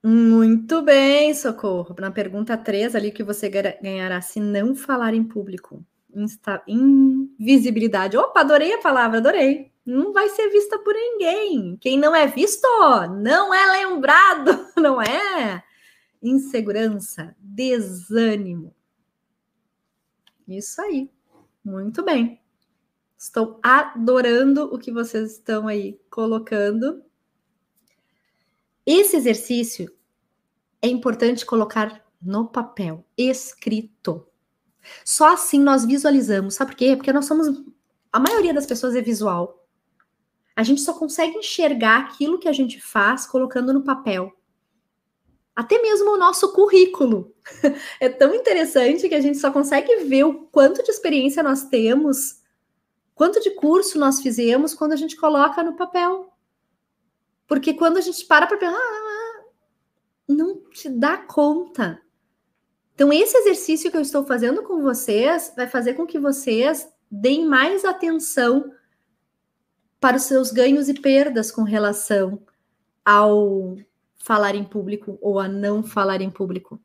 Muito 0.03 0.83
bem, 0.83 1.33
Socorro. 1.33 1.95
Na 1.99 2.11
pergunta 2.11 2.55
3, 2.55 2.93
ali 2.95 3.11
que 3.11 3.23
você 3.23 3.49
ganhará 3.49 4.21
se 4.21 4.39
não 4.39 4.75
falar 4.75 5.15
em 5.15 5.23
público. 5.23 5.83
Insta 6.15 6.63
invisibilidade. 6.65 8.17
Opa, 8.17 8.39
adorei 8.39 8.73
a 8.73 8.81
palavra, 8.81 9.17
adorei. 9.17 9.71
Não 9.85 10.13
vai 10.13 10.29
ser 10.29 10.49
vista 10.49 10.79
por 10.79 10.93
ninguém. 10.93 11.77
Quem 11.77 11.99
não 11.99 12.15
é 12.15 12.25
visto, 12.25 12.67
não 13.21 13.53
é 13.53 13.83
lembrado, 13.83 14.67
não 14.77 15.01
é? 15.01 15.63
Insegurança, 16.23 17.35
desânimo. 17.39 18.73
Isso 20.47 20.81
aí. 20.81 21.11
Muito 21.63 22.03
bem. 22.03 22.39
Estou 23.17 23.59
adorando 23.61 24.65
o 24.73 24.77
que 24.77 24.91
vocês 24.91 25.33
estão 25.33 25.67
aí 25.67 25.99
colocando. 26.09 27.03
Esse 28.85 29.17
exercício 29.17 29.91
é 30.81 30.87
importante 30.87 31.45
colocar 31.45 32.05
no 32.21 32.47
papel, 32.47 33.03
escrito. 33.17 34.27
Só 35.03 35.33
assim 35.33 35.59
nós 35.59 35.85
visualizamos. 35.85 36.55
Sabe 36.55 36.71
por 36.71 36.77
quê? 36.77 36.95
Porque 36.95 37.13
nós 37.13 37.25
somos. 37.25 37.47
A 38.11 38.19
maioria 38.19 38.53
das 38.53 38.65
pessoas 38.65 38.95
é 38.95 39.01
visual. 39.01 39.65
A 40.55 40.63
gente 40.63 40.81
só 40.81 40.93
consegue 40.93 41.37
enxergar 41.37 41.99
aquilo 41.99 42.39
que 42.39 42.47
a 42.47 42.53
gente 42.53 42.79
faz 42.79 43.25
colocando 43.25 43.73
no 43.73 43.83
papel. 43.83 44.31
Até 45.55 45.81
mesmo 45.81 46.11
o 46.11 46.17
nosso 46.17 46.51
currículo. 46.53 47.33
É 47.99 48.09
tão 48.09 48.33
interessante 48.33 49.07
que 49.07 49.15
a 49.15 49.21
gente 49.21 49.37
só 49.37 49.51
consegue 49.51 50.03
ver 50.05 50.23
o 50.23 50.47
quanto 50.47 50.83
de 50.83 50.91
experiência 50.91 51.43
nós 51.43 51.65
temos, 51.65 52.41
quanto 53.13 53.39
de 53.39 53.51
curso 53.51 53.99
nós 53.99 54.21
fizemos 54.21 54.73
quando 54.73 54.93
a 54.93 54.95
gente 54.95 55.15
coloca 55.15 55.63
no 55.63 55.75
papel. 55.75 56.33
Porque 57.47 57.73
quando 57.73 57.97
a 57.97 58.01
gente 58.01 58.25
para 58.25 58.47
para 58.47 58.57
pensar, 58.57 58.77
ah, 58.77 59.43
não 60.27 60.69
te 60.69 60.89
dá 60.89 61.17
conta 61.17 62.01
Então, 62.95 63.11
esse 63.11 63.37
exercício 63.37 63.91
que 63.91 63.97
eu 63.97 64.01
estou 64.01 64.25
fazendo 64.25 64.63
com 64.63 64.81
vocês 64.81 65.51
vai 65.53 65.67
fazer 65.67 65.95
com 65.95 66.07
que 66.07 66.17
vocês 66.17 66.87
deem 67.11 67.45
mais 67.45 67.83
atenção 67.83 68.73
para 69.99 70.15
os 70.15 70.23
seus 70.23 70.49
ganhos 70.49 70.87
e 70.87 70.93
perdas 70.93 71.51
com 71.51 71.63
relação 71.63 72.41
ao 73.03 73.75
falar 74.17 74.55
em 74.55 74.63
público 74.63 75.19
ou 75.21 75.39
a 75.39 75.47
não 75.47 75.83
falar 75.83 76.21
em 76.21 76.29
público. 76.29 76.79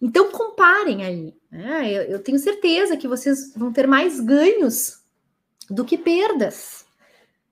Então, 0.00 0.30
comparem 0.30 1.04
aí. 1.04 1.36
Né? 1.50 1.92
Eu, 1.92 2.02
eu 2.02 2.22
tenho 2.22 2.38
certeza 2.38 2.96
que 2.96 3.06
vocês 3.06 3.52
vão 3.54 3.70
ter 3.70 3.86
mais 3.86 4.18
ganhos 4.18 5.04
do 5.68 5.84
que 5.84 5.98
perdas. 5.98 6.86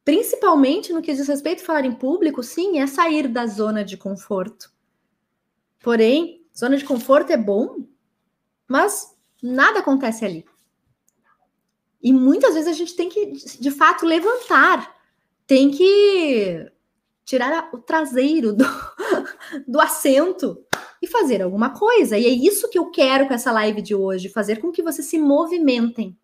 Principalmente 0.03 0.95
no 0.95 1.03
que 1.03 1.13
diz 1.13 1.29
respeito 1.29 1.63
a 1.63 1.67
falar 1.67 1.85
em 1.85 1.93
público, 1.93 2.43
sim, 2.43 2.79
é 2.79 2.87
sair 2.87 3.29
da 3.29 3.47
zona 3.47 3.85
de 3.85 3.99
conforto. 3.99 4.73
Porém, 5.81 6.44
zona 6.57 6.77
de 6.77 6.85
conforto 6.85 7.31
é 7.31 7.37
bom, 7.37 7.87
mas 8.69 9.17
nada 9.43 9.81
acontece 9.81 10.25
ali. 10.25 10.45
E 12.03 12.13
muitas 12.13 12.55
vezes 12.55 12.69
a 12.69 12.77
gente 12.77 12.95
tem 12.95 13.09
que, 13.09 13.33
de 13.33 13.71
fato, 13.71 14.05
levantar, 14.05 14.95
tem 15.47 15.71
que 15.71 16.71
tirar 17.25 17.71
o 17.73 17.79
traseiro 17.79 18.53
do, 18.53 18.65
do 19.67 19.81
assento 19.81 20.63
e 21.01 21.07
fazer 21.07 21.43
alguma 21.43 21.71
coisa. 21.71 22.19
E 22.19 22.27
é 22.27 22.29
isso 22.29 22.69
que 22.69 22.79
eu 22.79 22.91
quero 22.91 23.27
com 23.27 23.35
essa 23.35 23.51
live 23.53 23.81
de 23.81 23.95
hoje, 23.95 24.29
fazer 24.29 24.61
com 24.61 24.71
que 24.71 24.83
vocês 24.83 25.07
se 25.07 25.19
movimentem. 25.19 26.17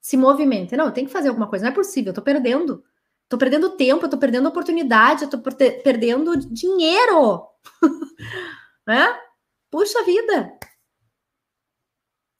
Se 0.00 0.16
movimentem. 0.16 0.78
Não, 0.78 0.86
eu 0.86 0.92
tenho 0.92 1.06
que 1.06 1.12
fazer 1.12 1.28
alguma 1.28 1.48
coisa, 1.48 1.64
não 1.64 1.72
é 1.72 1.74
possível, 1.74 2.10
eu 2.10 2.14
tô 2.14 2.22
perdendo. 2.22 2.84
Tô 3.28 3.38
perdendo 3.38 3.70
tempo, 3.70 4.04
eu 4.04 4.10
tô 4.10 4.18
perdendo 4.18 4.48
oportunidade, 4.48 5.24
eu 5.24 5.30
tô 5.30 5.38
perdendo 5.40 6.36
dinheiro. 6.36 7.42
né? 8.86 9.08
Puxa 9.74 10.04
vida. 10.04 10.56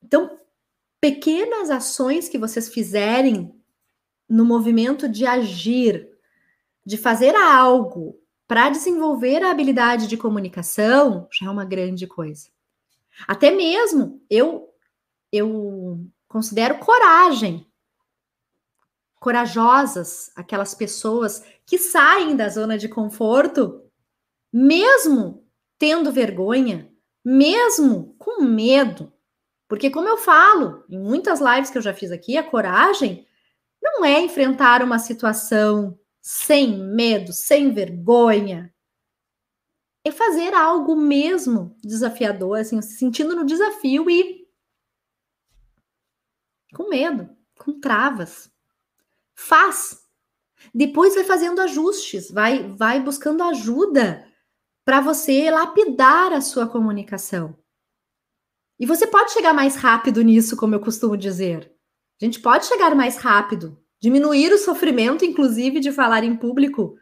Então, 0.00 0.38
pequenas 1.00 1.68
ações 1.68 2.28
que 2.28 2.38
vocês 2.38 2.68
fizerem 2.68 3.60
no 4.28 4.44
movimento 4.44 5.08
de 5.08 5.26
agir, 5.26 6.08
de 6.86 6.96
fazer 6.96 7.34
algo 7.34 8.16
para 8.46 8.70
desenvolver 8.70 9.42
a 9.42 9.50
habilidade 9.50 10.06
de 10.06 10.16
comunicação, 10.16 11.26
já 11.28 11.46
é 11.46 11.50
uma 11.50 11.64
grande 11.64 12.06
coisa. 12.06 12.50
Até 13.26 13.50
mesmo 13.50 14.24
eu 14.30 14.72
eu 15.32 16.06
considero 16.28 16.78
coragem 16.78 17.66
corajosas 19.16 20.30
aquelas 20.36 20.72
pessoas 20.72 21.44
que 21.66 21.78
saem 21.78 22.36
da 22.36 22.48
zona 22.48 22.78
de 22.78 22.88
conforto, 22.88 23.82
mesmo 24.52 25.44
tendo 25.76 26.12
vergonha, 26.12 26.93
mesmo 27.24 28.14
com 28.18 28.42
medo, 28.42 29.12
porque, 29.68 29.90
como 29.90 30.08
eu 30.08 30.16
falo 30.18 30.84
em 30.88 30.98
muitas 30.98 31.40
lives 31.40 31.70
que 31.70 31.78
eu 31.78 31.82
já 31.82 31.94
fiz 31.94 32.10
aqui, 32.10 32.36
a 32.36 32.48
coragem 32.48 33.26
não 33.82 34.04
é 34.04 34.20
enfrentar 34.20 34.82
uma 34.82 34.98
situação 34.98 35.98
sem 36.20 36.78
medo, 36.78 37.32
sem 37.32 37.72
vergonha. 37.72 38.72
É 40.04 40.10
fazer 40.10 40.52
algo 40.54 40.94
mesmo 40.94 41.76
desafiador, 41.82 42.58
assim, 42.58 42.80
se 42.82 42.98
sentindo 42.98 43.34
no 43.34 43.44
desafio 43.44 44.08
e 44.10 44.46
com 46.74 46.88
medo, 46.88 47.28
com 47.58 47.80
travas. 47.80 48.50
Faz. 49.34 50.06
Depois 50.74 51.14
vai 51.14 51.24
fazendo 51.24 51.60
ajustes, 51.60 52.30
vai 52.30 52.70
vai 52.70 53.00
buscando 53.00 53.42
ajuda 53.42 54.26
para 54.84 55.00
você 55.00 55.50
lapidar 55.50 56.32
a 56.32 56.40
sua 56.40 56.68
comunicação. 56.68 57.56
E 58.78 58.86
você 58.86 59.06
pode 59.06 59.32
chegar 59.32 59.54
mais 59.54 59.76
rápido 59.76 60.20
nisso, 60.22 60.56
como 60.56 60.74
eu 60.74 60.80
costumo 60.80 61.16
dizer. 61.16 61.72
A 62.20 62.24
gente 62.24 62.40
pode 62.40 62.66
chegar 62.66 62.94
mais 62.94 63.16
rápido, 63.16 63.78
diminuir 64.00 64.52
o 64.52 64.58
sofrimento, 64.58 65.24
inclusive, 65.24 65.80
de 65.80 65.92
falar 65.92 66.24
em 66.24 66.36
público. 66.36 66.98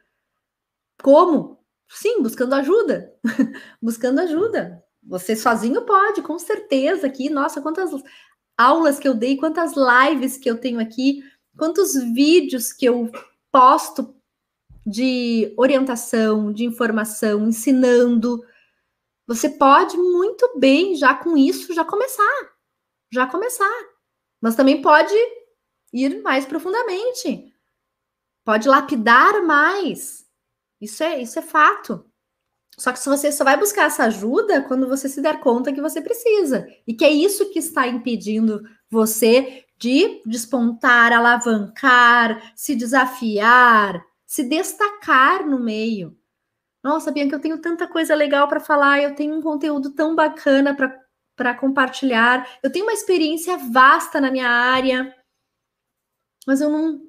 Como? 1.02 1.58
Sim, 1.88 2.22
buscando 2.22 2.54
ajuda. 2.54 3.12
buscando 3.82 4.20
ajuda. 4.20 4.82
Você 5.02 5.34
sozinho 5.34 5.84
pode, 5.84 6.22
com 6.22 6.38
certeza. 6.38 7.06
Aqui, 7.06 7.28
nossa, 7.28 7.60
quantas 7.60 7.90
aulas 8.56 8.98
que 8.98 9.08
eu 9.08 9.14
dei, 9.14 9.36
quantas 9.36 9.72
lives 9.74 10.36
que 10.36 10.48
eu 10.48 10.58
tenho 10.58 10.78
aqui, 10.78 11.22
quantos 11.56 11.94
vídeos 11.94 12.72
que 12.72 12.84
eu 12.84 13.10
posto 13.50 14.14
de 14.86 15.52
orientação, 15.56 16.52
de 16.52 16.64
informação, 16.64 17.46
ensinando 17.48 18.42
você 19.26 19.48
pode 19.48 19.96
muito 19.96 20.58
bem, 20.58 20.94
já 20.96 21.14
com 21.14 21.36
isso, 21.36 21.72
já 21.72 21.84
começar. 21.84 22.52
Já 23.10 23.26
começar. 23.26 23.70
Mas 24.40 24.56
também 24.56 24.82
pode 24.82 25.14
ir 25.92 26.22
mais 26.22 26.44
profundamente. 26.44 27.52
Pode 28.44 28.68
lapidar 28.68 29.42
mais. 29.42 30.26
Isso 30.80 31.02
é, 31.02 31.22
isso 31.22 31.38
é 31.38 31.42
fato. 31.42 32.04
Só 32.76 32.92
que 32.92 32.98
você 32.98 33.30
só 33.30 33.44
vai 33.44 33.56
buscar 33.56 33.84
essa 33.84 34.04
ajuda 34.04 34.62
quando 34.62 34.88
você 34.88 35.08
se 35.08 35.20
der 35.20 35.40
conta 35.40 35.72
que 35.72 35.80
você 35.80 36.00
precisa. 36.00 36.66
E 36.86 36.92
que 36.92 37.04
é 37.04 37.10
isso 37.10 37.50
que 37.50 37.58
está 37.58 37.86
impedindo 37.86 38.62
você 38.90 39.64
de 39.78 40.22
despontar, 40.26 41.12
alavancar, 41.12 42.52
se 42.56 42.74
desafiar, 42.74 44.04
se 44.32 44.42
destacar 44.44 45.46
no 45.46 45.60
meio. 45.60 46.18
Nossa, 46.82 47.12
Bianca, 47.12 47.36
eu 47.36 47.40
tenho 47.40 47.60
tanta 47.60 47.86
coisa 47.86 48.14
legal 48.14 48.48
para 48.48 48.60
falar, 48.60 49.02
eu 49.02 49.14
tenho 49.14 49.34
um 49.36 49.42
conteúdo 49.42 49.90
tão 49.90 50.14
bacana 50.14 50.74
para 51.36 51.54
compartilhar, 51.54 52.58
eu 52.62 52.72
tenho 52.72 52.86
uma 52.86 52.94
experiência 52.94 53.58
vasta 53.58 54.22
na 54.22 54.30
minha 54.30 54.48
área, 54.48 55.14
mas 56.46 56.62
eu 56.62 56.70
não. 56.70 57.02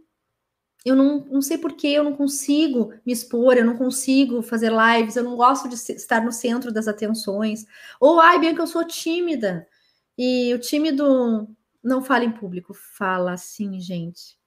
Eu 0.86 0.98
não, 0.98 1.20
não 1.28 1.42
sei 1.42 1.58
por 1.58 1.78
que 1.78 1.94
eu 1.94 2.04
não 2.04 2.14
consigo 2.14 2.94
me 3.06 3.14
expor, 3.14 3.56
eu 3.56 3.66
não 3.66 3.78
consigo 3.78 4.42
fazer 4.42 4.70
lives, 4.70 5.16
eu 5.16 5.24
não 5.24 5.38
gosto 5.38 5.70
de 5.70 5.76
estar 5.76 6.22
no 6.22 6.32
centro 6.32 6.74
das 6.74 6.90
atenções. 6.90 7.66
Ou, 8.02 8.20
ai, 8.20 8.38
Bianca, 8.38 8.62
eu 8.62 8.68
sou 8.68 8.86
tímida. 8.86 9.66
E 10.18 10.54
o 10.54 10.60
tímido 10.60 11.48
não 11.82 12.04
fala 12.04 12.26
em 12.26 12.34
público, 12.34 12.74
fala 12.74 13.32
assim, 13.32 13.80
gente. 13.80 14.38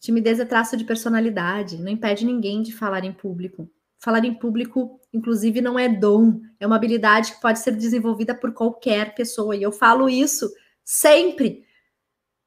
Timidez 0.00 0.38
é 0.38 0.44
traço 0.44 0.76
de 0.76 0.84
personalidade, 0.84 1.78
não 1.78 1.88
impede 1.88 2.24
ninguém 2.24 2.62
de 2.62 2.72
falar 2.72 3.04
em 3.04 3.12
público. 3.12 3.68
Falar 4.00 4.24
em 4.24 4.34
público, 4.34 5.00
inclusive, 5.12 5.60
não 5.60 5.76
é 5.76 5.88
dom, 5.88 6.40
é 6.60 6.66
uma 6.66 6.76
habilidade 6.76 7.32
que 7.32 7.40
pode 7.40 7.58
ser 7.58 7.72
desenvolvida 7.72 8.32
por 8.34 8.52
qualquer 8.52 9.14
pessoa. 9.14 9.56
E 9.56 9.62
eu 9.62 9.72
falo 9.72 10.08
isso 10.08 10.48
sempre, 10.84 11.64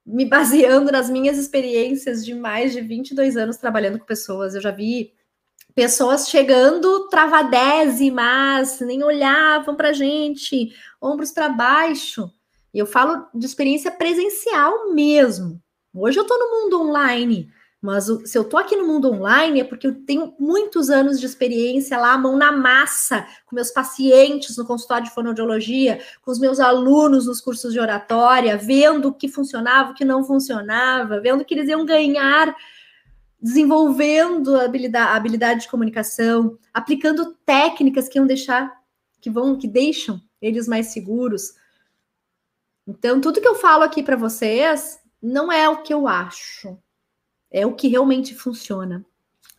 me 0.05 0.25
baseando 0.25 0.91
nas 0.91 1.09
minhas 1.09 1.37
experiências 1.37 2.25
de 2.25 2.33
mais 2.33 2.71
de 2.71 2.79
22 2.79 3.35
anos 3.35 3.57
trabalhando 3.57 3.99
com 3.99 4.05
pessoas. 4.05 4.55
Eu 4.55 4.61
já 4.61 4.71
vi 4.71 5.13
pessoas 5.75 6.29
chegando 6.29 7.09
travadésimas, 7.09 8.79
nem 8.79 9.03
olhavam 9.03 9.75
para 9.75 9.93
gente, 9.93 10.73
ombros 11.01 11.31
para 11.31 11.49
baixo. 11.49 12.31
E 12.73 12.79
eu 12.79 12.85
falo 12.85 13.27
de 13.33 13.45
experiência 13.45 13.91
presencial 13.91 14.93
mesmo. 14.93 15.61
Hoje 15.93 16.17
eu 16.17 16.23
estou 16.23 16.39
no 16.39 16.61
mundo 16.61 16.81
online, 16.81 17.51
mas 17.81 18.05
se 18.23 18.37
eu 18.37 18.45
tô 18.45 18.57
aqui 18.57 18.77
no 18.77 18.87
mundo 18.87 19.11
online 19.11 19.59
é 19.59 19.63
porque 19.65 19.85
eu 19.85 20.05
tenho 20.05 20.33
muitos 20.39 20.89
anos 20.89 21.19
de 21.19 21.25
experiência 21.25 21.97
lá, 21.97 22.17
mão 22.17 22.37
na 22.37 22.49
massa, 22.49 23.27
com 23.45 23.55
meus 23.55 23.71
pacientes 23.71 24.55
no 24.55 24.65
consultório 24.65 25.03
de 25.03 25.13
fonoaudiologia, 25.13 25.99
com 26.21 26.31
os 26.31 26.39
meus 26.39 26.61
alunos 26.61 27.25
nos 27.25 27.41
cursos 27.41 27.73
de 27.73 27.79
oratória, 27.79 28.55
vendo 28.55 29.09
o 29.09 29.13
que 29.13 29.27
funcionava, 29.27 29.91
o 29.91 29.93
que 29.93 30.05
não 30.05 30.23
funcionava, 30.23 31.19
vendo 31.19 31.43
que 31.43 31.53
eles 31.53 31.67
iam 31.67 31.85
ganhar 31.85 32.55
desenvolvendo 33.41 34.55
a 34.55 34.63
habilidade, 34.63 35.09
a 35.09 35.15
habilidade 35.15 35.61
de 35.61 35.67
comunicação, 35.67 36.57
aplicando 36.73 37.35
técnicas 37.45 38.07
que 38.07 38.17
iam 38.17 38.25
deixar, 38.25 38.71
que 39.19 39.29
vão, 39.29 39.57
que 39.57 39.67
deixam 39.67 40.21
eles 40.41 40.69
mais 40.69 40.87
seguros. 40.87 41.53
Então, 42.87 43.19
tudo 43.19 43.41
que 43.41 43.47
eu 43.47 43.55
falo 43.55 43.83
aqui 43.83 44.01
para 44.01 44.15
vocês 44.15 45.00
não 45.21 45.51
é 45.51 45.69
o 45.69 45.83
que 45.83 45.93
eu 45.93 46.07
acho, 46.07 46.77
é 47.51 47.65
o 47.65 47.75
que 47.75 47.87
realmente 47.87 48.33
funciona. 48.33 49.05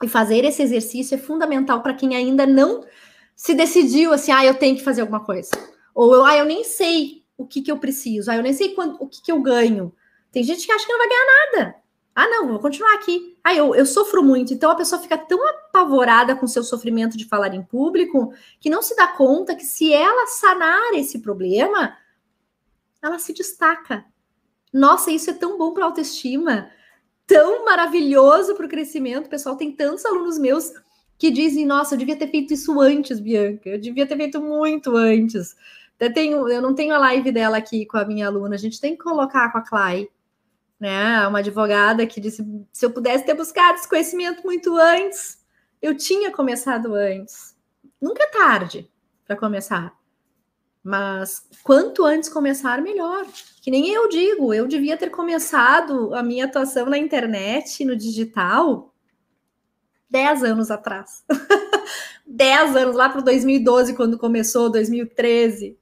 E 0.02 0.08
fazer 0.08 0.44
esse 0.44 0.62
exercício 0.62 1.14
é 1.14 1.18
fundamental 1.18 1.82
para 1.82 1.94
quem 1.94 2.16
ainda 2.16 2.44
não 2.46 2.84
se 3.36 3.54
decidiu 3.54 4.12
assim, 4.12 4.32
ah, 4.32 4.44
eu 4.44 4.54
tenho 4.54 4.76
que 4.76 4.82
fazer 4.82 5.02
alguma 5.02 5.24
coisa. 5.24 5.50
Ou 5.94 6.14
eu, 6.14 6.24
ah, 6.24 6.36
eu 6.36 6.44
nem 6.44 6.64
sei 6.64 7.24
o 7.36 7.46
que, 7.46 7.62
que 7.62 7.70
eu 7.70 7.78
preciso, 7.78 8.30
ah, 8.30 8.36
eu 8.36 8.42
nem 8.42 8.52
sei 8.52 8.74
quando, 8.74 8.96
o 9.00 9.06
que, 9.06 9.22
que 9.22 9.30
eu 9.30 9.40
ganho. 9.40 9.94
Tem 10.30 10.42
gente 10.42 10.66
que 10.66 10.72
acha 10.72 10.84
que 10.84 10.92
não 10.92 10.98
vai 10.98 11.08
ganhar 11.08 11.26
nada. 11.26 11.82
Ah, 12.14 12.28
não, 12.28 12.48
vou 12.48 12.58
continuar 12.58 12.94
aqui. 12.94 13.38
Ah, 13.42 13.54
eu, 13.54 13.74
eu 13.74 13.86
sofro 13.86 14.22
muito. 14.22 14.52
Então 14.52 14.70
a 14.70 14.74
pessoa 14.74 15.00
fica 15.00 15.16
tão 15.16 15.46
apavorada 15.48 16.36
com 16.36 16.46
seu 16.46 16.62
sofrimento 16.62 17.16
de 17.16 17.24
falar 17.24 17.54
em 17.54 17.62
público 17.62 18.34
que 18.60 18.68
não 18.68 18.82
se 18.82 18.94
dá 18.94 19.06
conta 19.06 19.54
que 19.54 19.64
se 19.64 19.92
ela 19.92 20.26
sanar 20.26 20.94
esse 20.94 21.20
problema, 21.20 21.96
ela 23.02 23.18
se 23.18 23.32
destaca. 23.32 24.04
Nossa, 24.72 25.10
isso 25.10 25.30
é 25.30 25.34
tão 25.34 25.58
bom 25.58 25.72
para 25.72 25.84
autoestima 25.84 26.70
tão 27.26 27.64
maravilhoso 27.64 28.54
para 28.54 28.66
o 28.66 28.68
crescimento. 28.68 29.28
Pessoal, 29.28 29.56
tem 29.56 29.72
tantos 29.72 30.04
alunos 30.04 30.38
meus 30.38 30.72
que 31.18 31.30
dizem: 31.30 31.64
Nossa, 31.64 31.94
eu 31.94 31.98
devia 31.98 32.16
ter 32.16 32.28
feito 32.28 32.52
isso 32.52 32.78
antes, 32.80 33.20
Bianca, 33.20 33.70
eu 33.70 33.78
devia 33.78 34.06
ter 34.06 34.16
feito 34.16 34.40
muito 34.40 34.94
antes. 34.96 35.56
Tenho, 36.14 36.48
eu 36.48 36.60
não 36.60 36.74
tenho 36.74 36.94
a 36.94 36.98
live 36.98 37.30
dela 37.30 37.56
aqui 37.56 37.86
com 37.86 37.96
a 37.96 38.04
minha 38.04 38.26
aluna, 38.26 38.56
a 38.56 38.58
gente 38.58 38.80
tem 38.80 38.96
que 38.96 39.04
colocar 39.04 39.52
com 39.52 39.58
a 39.58 39.62
Clay, 39.62 40.10
né? 40.78 41.26
Uma 41.26 41.38
advogada 41.38 42.06
que 42.06 42.20
disse: 42.20 42.44
se 42.72 42.84
eu 42.84 42.90
pudesse 42.90 43.24
ter 43.24 43.34
buscado 43.34 43.78
esse 43.78 43.88
conhecimento 43.88 44.42
muito 44.42 44.76
antes, 44.76 45.38
eu 45.80 45.96
tinha 45.96 46.30
começado 46.30 46.94
antes. 46.94 47.56
Nunca 48.00 48.24
é 48.24 48.26
tarde 48.26 48.90
para 49.24 49.36
começar. 49.36 50.01
Mas 50.82 51.48
quanto 51.62 52.04
antes 52.04 52.28
começar, 52.28 52.82
melhor. 52.82 53.26
Que 53.62 53.70
nem 53.70 53.90
eu 53.90 54.08
digo, 54.08 54.52
eu 54.52 54.66
devia 54.66 54.96
ter 54.96 55.10
começado 55.10 56.12
a 56.14 56.22
minha 56.22 56.46
atuação 56.46 56.86
na 56.86 56.98
internet, 56.98 57.84
no 57.84 57.96
digital, 57.96 58.92
10 60.10 60.42
anos 60.42 60.70
atrás. 60.70 61.24
10 62.26 62.76
anos, 62.76 62.96
lá 62.96 63.08
para 63.08 63.20
2012, 63.20 63.94
quando 63.94 64.18
começou, 64.18 64.70
2013. 64.70 65.78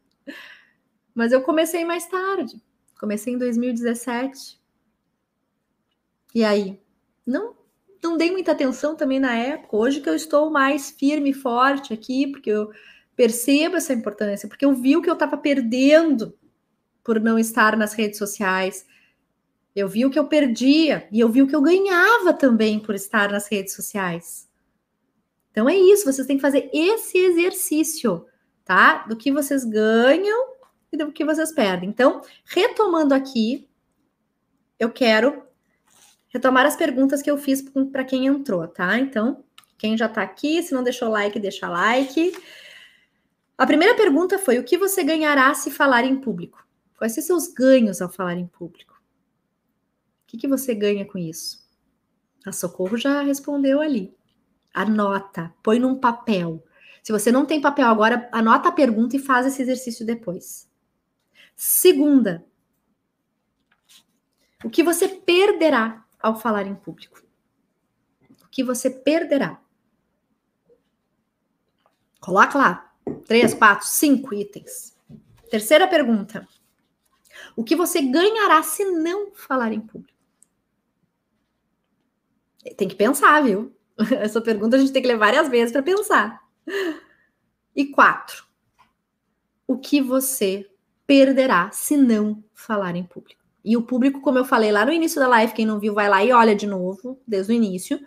Mas 1.15 1.33
eu 1.33 1.43
comecei 1.43 1.85
mais 1.85 2.07
tarde. 2.07 2.61
Comecei 2.99 3.33
em 3.33 3.39
2017. 3.39 4.61
E 6.35 6.45
aí? 6.45 6.79
Não, 7.27 7.57
não 8.03 8.17
dei 8.17 8.31
muita 8.31 8.53
atenção 8.53 8.95
também 8.95 9.19
na 9.19 9.35
época. 9.35 9.77
Hoje 9.77 10.01
que 10.01 10.09
eu 10.09 10.15
estou 10.15 10.51
mais 10.51 10.91
firme 10.91 11.31
e 11.31 11.35
forte 11.35 11.93
aqui, 11.93 12.27
porque 12.27 12.51
eu 12.51 12.71
percebo 13.21 13.77
essa 13.77 13.93
importância, 13.93 14.49
porque 14.49 14.65
eu 14.65 14.73
vi 14.73 14.97
o 14.97 15.03
que 15.03 15.11
eu 15.11 15.13
estava 15.13 15.37
perdendo 15.37 16.35
por 17.05 17.21
não 17.21 17.39
estar 17.39 17.77
nas 17.77 17.93
redes 17.93 18.17
sociais. 18.17 18.87
Eu 19.77 19.87
vi 19.87 20.07
o 20.07 20.11
que 20.11 20.19
eu 20.19 20.27
perdia 20.27 21.07
e 21.13 21.21
eu 21.21 21.29
vi 21.29 21.43
o 21.43 21.47
que 21.47 21.55
eu 21.55 21.61
ganhava 21.61 22.33
também 22.33 22.81
por 22.81 22.95
estar 22.95 23.31
nas 23.31 23.47
redes 23.47 23.75
sociais. 23.75 24.49
Então 25.51 25.69
é 25.69 25.77
isso, 25.77 26.11
vocês 26.11 26.27
têm 26.27 26.37
que 26.37 26.43
fazer 26.43 26.71
esse 26.73 27.19
exercício, 27.19 28.25
tá? 28.65 29.05
Do 29.07 29.15
que 29.15 29.31
vocês 29.31 29.67
ganham 29.67 30.55
e 30.91 30.97
do 30.97 31.13
que 31.13 31.23
vocês 31.23 31.53
perdem. 31.53 31.91
Então, 31.91 32.23
retomando 32.47 33.13
aqui, 33.13 33.69
eu 34.79 34.91
quero 34.91 35.43
retomar 36.29 36.65
as 36.65 36.75
perguntas 36.75 37.21
que 37.21 37.31
eu 37.31 37.37
fiz 37.37 37.63
para 37.93 38.03
quem 38.03 38.25
entrou, 38.25 38.67
tá? 38.67 38.99
Então, 38.99 39.45
quem 39.77 39.95
já 39.95 40.07
está 40.07 40.23
aqui, 40.23 40.63
se 40.63 40.73
não 40.73 40.83
deixou 40.83 41.11
like, 41.11 41.39
deixa 41.39 41.69
like. 41.69 42.33
A 43.61 43.67
primeira 43.67 43.95
pergunta 43.95 44.39
foi: 44.39 44.59
o 44.59 44.65
que 44.65 44.79
você 44.79 45.05
ganhará 45.05 45.53
se 45.53 45.71
falar 45.71 46.03
em 46.03 46.19
público? 46.19 46.67
Quais 46.97 47.13
são 47.13 47.23
seus 47.23 47.49
ganhos 47.49 48.01
ao 48.01 48.09
falar 48.09 48.39
em 48.39 48.47
público? 48.47 48.95
O 48.95 50.27
que, 50.29 50.39
que 50.39 50.49
você 50.49 50.75
ganha 50.75 51.05
com 51.05 51.19
isso? 51.19 51.63
A 52.47 52.53
Socorro 52.53 52.97
já 52.97 53.21
respondeu 53.21 53.83
ali. 53.83 54.17
Anota, 54.73 55.55
põe 55.63 55.79
num 55.79 55.95
papel. 55.95 56.65
Se 57.03 57.13
você 57.13 57.31
não 57.31 57.45
tem 57.45 57.61
papel 57.61 57.87
agora, 57.87 58.31
anota 58.33 58.71
a 58.71 58.73
pergunta 58.73 59.17
e 59.17 59.19
faz 59.19 59.45
esse 59.45 59.61
exercício 59.61 60.07
depois. 60.07 60.67
Segunda, 61.55 62.47
o 64.65 64.71
que 64.71 64.83
você 64.83 65.07
perderá 65.07 66.03
ao 66.19 66.41
falar 66.41 66.67
em 66.67 66.75
público? 66.75 67.23
O 68.43 68.49
que 68.49 68.65
você 68.65 68.89
perderá? 68.89 69.61
Coloca 72.21 72.57
lá, 72.57 72.90
Três, 73.27 73.55
quatro, 73.55 73.87
cinco 73.87 74.35
itens. 74.35 74.97
Terceira 75.51 75.87
pergunta. 75.87 76.47
O 77.57 77.65
que 77.65 77.77
você 77.77 78.01
ganhará 78.03 78.63
se 78.63 78.85
não 78.85 79.33
falar 79.35 79.73
em 79.73 79.81
público? 79.81 80.19
Tem 82.77 82.89
que 82.89 82.95
pensar, 82.95 83.43
viu? 83.43 83.75
Essa 84.21 84.41
pergunta 84.41 84.77
a 84.77 84.79
gente 84.79 84.93
tem 84.93 85.03
que 85.03 85.09
levar 85.09 85.27
várias 85.27 85.49
vezes 85.49 85.73
para 85.73 85.83
pensar. 85.83 86.41
E 87.75 87.87
quatro. 87.87 88.45
O 89.67 89.79
que 89.79 90.01
você 90.01 90.69
perderá 91.07 91.71
se 91.73 91.97
não 91.97 92.43
falar 92.53 92.97
em 92.97 93.05
público? 93.05 93.41
E 93.65 93.77
o 93.77 93.83
público, 93.83 94.21
como 94.21 94.39
eu 94.39 94.45
falei 94.45 94.73
lá 94.73 94.85
no 94.85 94.93
início 94.93 95.21
da 95.21 95.29
live, 95.29 95.53
quem 95.53 95.67
não 95.67 95.79
viu, 95.79 95.95
vai 95.95 96.09
lá 96.09 96.25
e 96.25 96.33
olha 96.33 96.55
de 96.55 96.67
novo, 96.67 97.21
desde 97.27 97.53
o 97.53 97.55
início. 97.55 98.01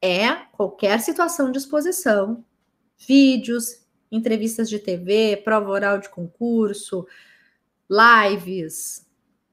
É 0.00 0.34
qualquer 0.52 1.00
situação 1.00 1.50
de 1.50 1.58
exposição, 1.58 2.44
vídeos, 2.96 3.86
entrevistas 4.10 4.68
de 4.68 4.78
TV, 4.78 5.40
prova 5.44 5.70
oral 5.70 5.98
de 5.98 6.08
concurso, 6.08 7.06
lives, 7.88 9.06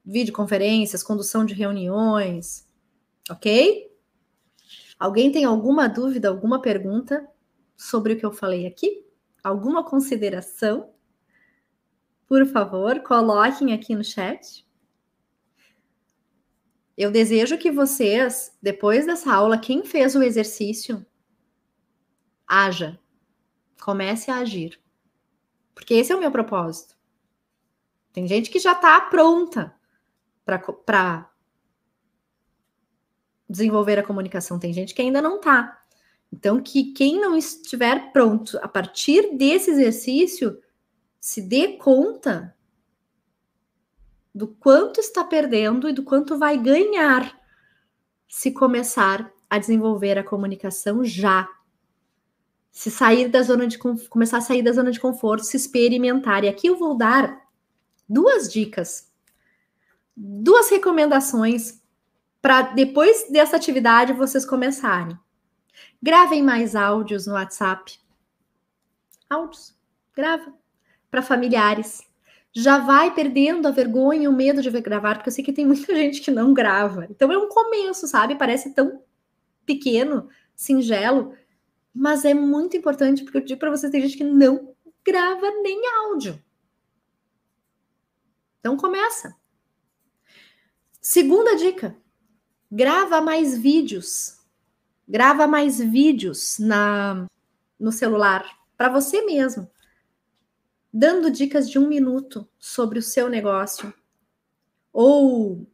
videoconferências, 0.04 1.02
condução 1.02 1.44
de 1.44 1.54
reuniões, 1.54 2.68
ok? 3.30 3.90
Alguém 4.98 5.30
tem 5.30 5.44
alguma 5.44 5.88
dúvida, 5.88 6.28
alguma 6.28 6.60
pergunta 6.62 7.28
sobre 7.76 8.14
o 8.14 8.18
que 8.18 8.24
eu 8.24 8.32
falei 8.32 8.66
aqui? 8.66 9.04
Alguma 9.42 9.84
consideração? 9.84 10.90
Por 12.26 12.46
favor, 12.46 13.00
coloquem 13.00 13.72
aqui 13.72 13.94
no 13.94 14.02
chat. 14.02 14.66
Eu 16.96 17.10
desejo 17.10 17.58
que 17.58 17.70
vocês, 17.70 18.56
depois 18.60 19.04
dessa 19.04 19.32
aula, 19.32 19.58
quem 19.58 19.84
fez 19.84 20.16
o 20.16 20.22
exercício, 20.22 21.04
haja 22.46 22.98
Comece 23.80 24.30
a 24.30 24.36
agir. 24.36 24.80
Porque 25.74 25.94
esse 25.94 26.12
é 26.12 26.16
o 26.16 26.20
meu 26.20 26.30
propósito. 26.30 26.96
Tem 28.12 28.26
gente 28.26 28.50
que 28.50 28.58
já 28.58 28.72
está 28.72 29.00
pronta 29.02 29.74
para 30.44 31.30
desenvolver 33.48 33.98
a 33.98 34.02
comunicação, 34.02 34.58
tem 34.58 34.72
gente 34.72 34.94
que 34.94 35.02
ainda 35.02 35.20
não 35.20 35.36
está. 35.36 35.82
Então, 36.32 36.60
que 36.60 36.92
quem 36.92 37.20
não 37.20 37.36
estiver 37.36 38.12
pronto 38.12 38.58
a 38.62 38.68
partir 38.68 39.36
desse 39.36 39.70
exercício, 39.70 40.60
se 41.20 41.40
dê 41.42 41.76
conta 41.76 42.56
do 44.34 44.48
quanto 44.48 45.00
está 45.00 45.24
perdendo 45.24 45.88
e 45.88 45.92
do 45.92 46.02
quanto 46.02 46.38
vai 46.38 46.58
ganhar 46.58 47.40
se 48.28 48.50
começar 48.52 49.32
a 49.48 49.58
desenvolver 49.58 50.18
a 50.18 50.24
comunicação 50.24 51.04
já 51.04 51.48
se 52.76 52.90
sair 52.90 53.28
da 53.28 53.40
zona 53.40 53.66
de 53.66 53.78
começar 53.78 54.36
a 54.36 54.42
sair 54.42 54.60
da 54.60 54.70
zona 54.70 54.90
de 54.90 55.00
conforto, 55.00 55.46
se 55.46 55.56
experimentar. 55.56 56.44
E 56.44 56.48
aqui 56.48 56.66
eu 56.66 56.76
vou 56.76 56.94
dar 56.94 57.48
duas 58.06 58.52
dicas, 58.52 59.10
duas 60.14 60.68
recomendações 60.68 61.80
para 62.42 62.60
depois 62.74 63.28
dessa 63.30 63.56
atividade 63.56 64.12
vocês 64.12 64.44
começarem. 64.44 65.18
Gravem 66.02 66.42
mais 66.42 66.76
áudios 66.76 67.26
no 67.26 67.32
WhatsApp. 67.32 67.98
Áudios, 69.30 69.74
grava 70.14 70.52
para 71.10 71.22
familiares. 71.22 72.02
Já 72.52 72.76
vai 72.76 73.14
perdendo 73.14 73.66
a 73.66 73.70
vergonha 73.70 74.24
e 74.24 74.28
o 74.28 74.32
medo 74.34 74.60
de 74.60 74.70
gravar, 74.82 75.14
porque 75.14 75.30
eu 75.30 75.32
sei 75.32 75.42
que 75.42 75.52
tem 75.52 75.64
muita 75.64 75.94
gente 75.96 76.20
que 76.20 76.30
não 76.30 76.52
grava. 76.52 77.06
Então 77.08 77.32
é 77.32 77.38
um 77.38 77.48
começo, 77.48 78.06
sabe? 78.06 78.36
Parece 78.36 78.74
tão 78.74 79.00
pequeno, 79.64 80.28
singelo, 80.54 81.34
mas 81.96 82.26
é 82.26 82.34
muito 82.34 82.76
importante 82.76 83.24
porque 83.24 83.38
eu 83.38 83.44
digo 83.44 83.58
para 83.58 83.70
vocês, 83.70 83.90
tem 83.90 84.02
gente 84.02 84.18
que 84.18 84.24
não 84.24 84.76
grava 85.02 85.50
nem 85.62 85.80
áudio. 86.04 86.42
Então 88.60 88.76
começa. 88.76 89.34
Segunda 91.00 91.56
dica: 91.56 91.96
grava 92.70 93.22
mais 93.22 93.56
vídeos. 93.56 94.36
Grava 95.08 95.46
mais 95.46 95.78
vídeos 95.78 96.58
na 96.58 97.26
no 97.78 97.92
celular 97.92 98.44
para 98.76 98.88
você 98.88 99.22
mesmo, 99.22 99.70
dando 100.92 101.30
dicas 101.30 101.68
de 101.68 101.78
um 101.78 101.86
minuto 101.86 102.48
sobre 102.58 102.98
o 102.98 103.02
seu 103.02 103.28
negócio, 103.28 103.92
ou 104.92 105.66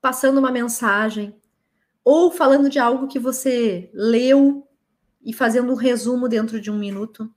passando 0.00 0.38
uma 0.38 0.50
mensagem, 0.50 1.38
ou 2.02 2.30
falando 2.30 2.68
de 2.68 2.78
algo 2.78 3.06
que 3.06 3.18
você 3.18 3.90
leu 3.94 4.66
e 5.22 5.32
fazendo 5.32 5.72
um 5.72 5.76
resumo 5.76 6.28
dentro 6.28 6.60
de 6.60 6.70
um 6.70 6.78
minuto. 6.78 7.32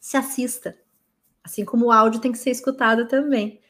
Se 0.00 0.16
assista. 0.16 0.76
Assim 1.42 1.64
como 1.64 1.86
o 1.86 1.92
áudio 1.92 2.20
tem 2.20 2.32
que 2.32 2.38
ser 2.38 2.50
escutado 2.50 3.08
também. 3.08 3.60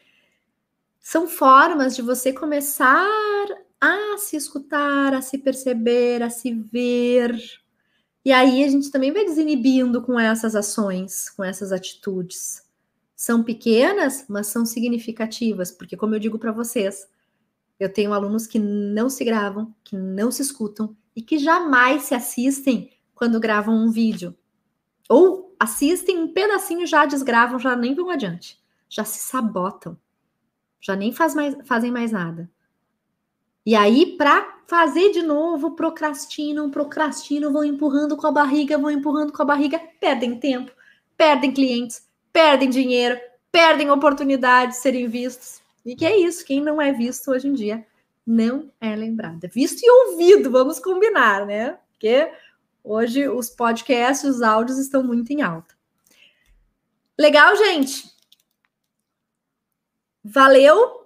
São 1.00 1.26
formas 1.26 1.96
de 1.96 2.02
você 2.02 2.32
começar 2.32 3.08
a 3.80 4.18
se 4.18 4.36
escutar, 4.36 5.14
a 5.14 5.22
se 5.22 5.38
perceber, 5.38 6.22
a 6.22 6.30
se 6.30 6.52
ver. 6.52 7.36
E 8.24 8.30
aí 8.30 8.62
a 8.62 8.68
gente 8.68 8.90
também 8.90 9.12
vai 9.12 9.24
desinibindo 9.24 10.02
com 10.02 10.18
essas 10.18 10.54
ações, 10.54 11.28
com 11.30 11.42
essas 11.42 11.72
atitudes. 11.72 12.62
São 13.16 13.42
pequenas, 13.42 14.24
mas 14.28 14.48
são 14.48 14.64
significativas, 14.64 15.72
porque 15.72 15.96
como 15.96 16.14
eu 16.14 16.18
digo 16.20 16.38
para 16.38 16.52
vocês, 16.52 17.08
eu 17.78 17.92
tenho 17.92 18.12
alunos 18.12 18.46
que 18.46 18.58
não 18.58 19.10
se 19.10 19.24
gravam, 19.24 19.74
que 19.82 19.96
não 19.96 20.30
se 20.30 20.42
escutam 20.42 20.96
e 21.16 21.22
que 21.22 21.38
jamais 21.38 22.04
se 22.04 22.14
assistem 22.14 22.90
quando 23.22 23.38
gravam 23.38 23.76
um 23.76 23.88
vídeo. 23.88 24.36
Ou 25.08 25.54
assistem 25.56 26.18
um 26.18 26.26
pedacinho, 26.26 26.84
já 26.88 27.06
desgravam, 27.06 27.56
já 27.56 27.76
nem 27.76 27.94
vão 27.94 28.10
adiante. 28.10 28.60
Já 28.88 29.04
se 29.04 29.20
sabotam. 29.20 29.96
Já 30.80 30.96
nem 30.96 31.12
faz 31.12 31.32
mais, 31.32 31.56
fazem 31.64 31.92
mais 31.92 32.10
nada. 32.10 32.50
E 33.64 33.76
aí, 33.76 34.16
para 34.16 34.58
fazer 34.66 35.12
de 35.12 35.22
novo, 35.22 35.76
procrastinam, 35.76 36.68
procrastinam, 36.68 37.52
vão 37.52 37.62
empurrando 37.62 38.16
com 38.16 38.26
a 38.26 38.32
barriga, 38.32 38.76
vão 38.76 38.90
empurrando 38.90 39.32
com 39.32 39.42
a 39.42 39.44
barriga, 39.44 39.80
perdem 40.00 40.40
tempo, 40.40 40.72
perdem 41.16 41.52
clientes, 41.52 42.04
perdem 42.32 42.68
dinheiro, 42.68 43.16
perdem 43.52 43.88
oportunidades 43.88 44.78
de 44.78 44.82
serem 44.82 45.06
vistos. 45.06 45.62
E 45.86 45.94
que 45.94 46.04
é 46.04 46.18
isso, 46.18 46.44
quem 46.44 46.60
não 46.60 46.82
é 46.82 46.92
visto 46.92 47.30
hoje 47.30 47.46
em 47.46 47.52
dia 47.52 47.86
não 48.26 48.68
é 48.80 48.96
lembrado. 48.96 49.44
É 49.44 49.48
visto 49.48 49.80
e 49.80 49.88
ouvido, 50.08 50.50
vamos 50.50 50.80
combinar, 50.80 51.46
né? 51.46 51.78
Porque 51.92 52.32
hoje 52.82 53.28
os 53.28 53.50
podcasts, 53.50 54.28
os 54.28 54.42
áudios 54.42 54.78
estão 54.78 55.02
muito 55.02 55.32
em 55.32 55.42
alta. 55.42 55.74
Legal, 57.18 57.54
gente? 57.56 58.10
Valeu? 60.24 61.02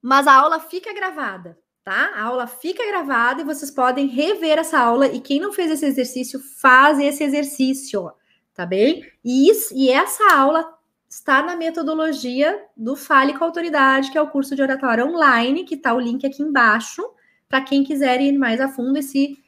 Mas 0.00 0.26
a 0.26 0.34
aula 0.34 0.60
fica 0.60 0.92
gravada, 0.94 1.58
tá? 1.84 2.12
A 2.14 2.22
aula 2.22 2.46
fica 2.46 2.86
gravada 2.86 3.42
e 3.42 3.44
vocês 3.44 3.70
podem 3.70 4.06
rever 4.06 4.58
essa 4.58 4.78
aula. 4.78 5.06
E 5.06 5.20
quem 5.20 5.40
não 5.40 5.52
fez 5.52 5.70
esse 5.70 5.86
exercício, 5.86 6.40
faz 6.60 6.98
esse 6.98 7.22
exercício, 7.22 8.10
tá 8.54 8.64
bem? 8.64 9.04
E, 9.24 9.50
isso, 9.50 9.74
e 9.74 9.90
essa 9.90 10.32
aula 10.34 10.78
está 11.08 11.42
na 11.42 11.56
metodologia 11.56 12.64
do 12.76 12.94
Fale 12.94 13.36
com 13.36 13.44
Autoridade, 13.44 14.10
que 14.10 14.18
é 14.18 14.22
o 14.22 14.30
curso 14.30 14.54
de 14.54 14.62
oratória 14.62 15.04
online, 15.04 15.64
que 15.64 15.74
está 15.74 15.94
o 15.94 16.00
link 16.00 16.26
aqui 16.26 16.42
embaixo, 16.42 17.02
para 17.48 17.62
quem 17.62 17.82
quiser 17.82 18.20
ir 18.20 18.36
mais 18.38 18.60
a 18.60 18.68
fundo. 18.68 18.98
Esse, 18.98 19.38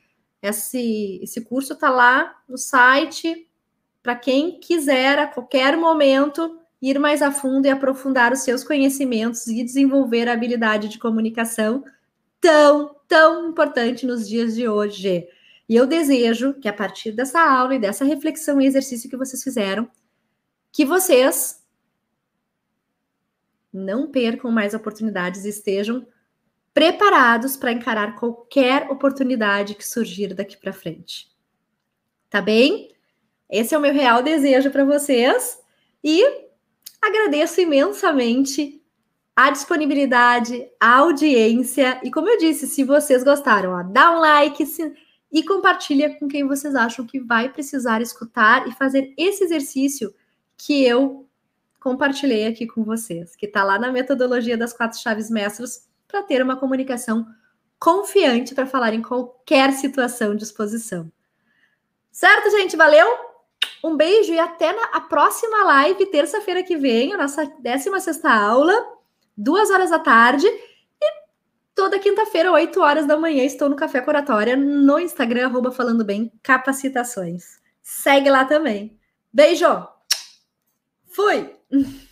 esse, 0.43 1.21
esse 1.23 1.41
curso 1.43 1.75
está 1.75 1.91
lá 1.91 2.35
no 2.49 2.57
site, 2.57 3.47
para 4.03 4.17
quem 4.17 4.59
quiser 4.59 5.19
a 5.19 5.27
qualquer 5.27 5.77
momento 5.77 6.59
ir 6.81 6.99
mais 6.99 7.21
a 7.21 7.31
fundo 7.31 7.67
e 7.67 7.71
aprofundar 7.71 8.33
os 8.33 8.41
seus 8.41 8.65
conhecimentos 8.65 9.47
e 9.47 9.63
desenvolver 9.63 10.29
a 10.29 10.33
habilidade 10.33 10.89
de 10.89 10.99
comunicação 10.99 11.85
tão, 12.41 12.97
tão 13.07 13.51
importante 13.51 14.07
nos 14.07 14.27
dias 14.27 14.55
de 14.55 14.67
hoje. 14.67 15.29
E 15.69 15.77
eu 15.77 15.87
desejo 15.87 16.55
que 16.55 16.69
a 16.69 16.73
partir 16.73 17.13
dessa 17.13 17.39
aula 17.39 17.75
e 17.75 17.79
dessa 17.79 18.05
reflexão 18.05 18.61
e 18.61 18.67
exercício 18.67 19.11
que 19.11 19.17
vocês 19.17 19.43
fizeram, 19.43 19.89
que 20.73 20.87
vocês 20.87 21.63
não 23.73 24.11
percam 24.11 24.51
mais 24.51 24.75
oportunidades 24.75 25.45
e 25.45 25.51
estejam 25.51 26.07
preparados 26.81 27.59
para 27.59 27.72
encarar 27.72 28.16
qualquer 28.16 28.91
oportunidade 28.91 29.74
que 29.74 29.87
surgir 29.87 30.33
daqui 30.33 30.57
para 30.57 30.72
frente. 30.72 31.28
Tá 32.31 32.41
bem? 32.41 32.91
Esse 33.51 33.74
é 33.74 33.78
o 33.78 33.81
meu 33.83 33.93
real 33.93 34.22
desejo 34.22 34.70
para 34.70 34.83
vocês 34.83 35.59
e 36.03 36.24
agradeço 37.03 37.61
imensamente 37.61 38.83
a 39.37 39.51
disponibilidade, 39.51 40.66
a 40.81 40.97
audiência 41.01 42.01
e 42.03 42.11
como 42.11 42.31
eu 42.31 42.39
disse, 42.39 42.66
se 42.66 42.83
vocês 42.83 43.22
gostaram, 43.22 43.72
ó, 43.72 43.83
dá 43.83 44.16
um 44.16 44.20
like 44.20 44.64
se... 44.64 44.91
e 45.31 45.43
compartilha 45.43 46.18
com 46.18 46.28
quem 46.28 46.49
vocês 46.49 46.74
acham 46.74 47.07
que 47.07 47.20
vai 47.20 47.53
precisar 47.53 48.01
escutar 48.01 48.66
e 48.66 48.72
fazer 48.72 49.12
esse 49.18 49.45
exercício 49.45 50.14
que 50.57 50.83
eu 50.83 51.28
compartilhei 51.78 52.47
aqui 52.47 52.66
com 52.66 52.83
vocês, 52.85 53.37
que 53.37 53.45
está 53.45 53.62
lá 53.62 53.78
na 53.78 53.93
metodologia 53.93 54.57
das 54.57 54.72
quatro 54.72 54.99
chaves 54.99 55.28
mestras 55.28 55.89
para 56.11 56.23
ter 56.23 56.43
uma 56.43 56.57
comunicação 56.57 57.27
confiante 57.79 58.55
para 58.55 58.67
falar 58.67 58.93
em 58.93 59.01
qualquer 59.01 59.73
situação 59.73 60.37
de 60.37 60.45
exposição. 60.45 61.11
Certo, 62.13 62.51
gente? 62.51 62.77
Valeu? 62.77 63.09
Um 63.83 63.97
beijo 63.97 64.33
e 64.33 64.39
até 64.39 64.73
na 64.73 64.85
a 64.93 65.01
próxima 65.01 65.65
live, 65.65 66.07
terça-feira 66.07 66.63
que 66.63 66.77
vem, 66.77 67.15
a 67.15 67.17
nossa 67.17 67.47
16 67.59 68.25
aula, 68.25 68.75
duas 69.35 69.71
horas 69.71 69.91
da 69.91 69.99
tarde. 69.99 70.47
E 70.47 71.13
toda 71.75 71.99
quinta-feira, 71.99 72.53
8 72.53 72.81
horas 72.81 73.07
da 73.07 73.17
manhã, 73.17 73.43
estou 73.43 73.71
no 73.71 73.77
Café 73.77 74.03
Coratória, 74.03 74.57
no 74.57 74.99
Instagram, 74.99 75.47
arroba 75.47 75.73
Falando 75.73 76.05
Bem 76.05 76.31
Capacitações. 76.43 77.59
Segue 77.83 78.29
lá 78.29 78.45
também. 78.45 78.99
Beijo! 79.33 79.89
Fui! 81.07 81.57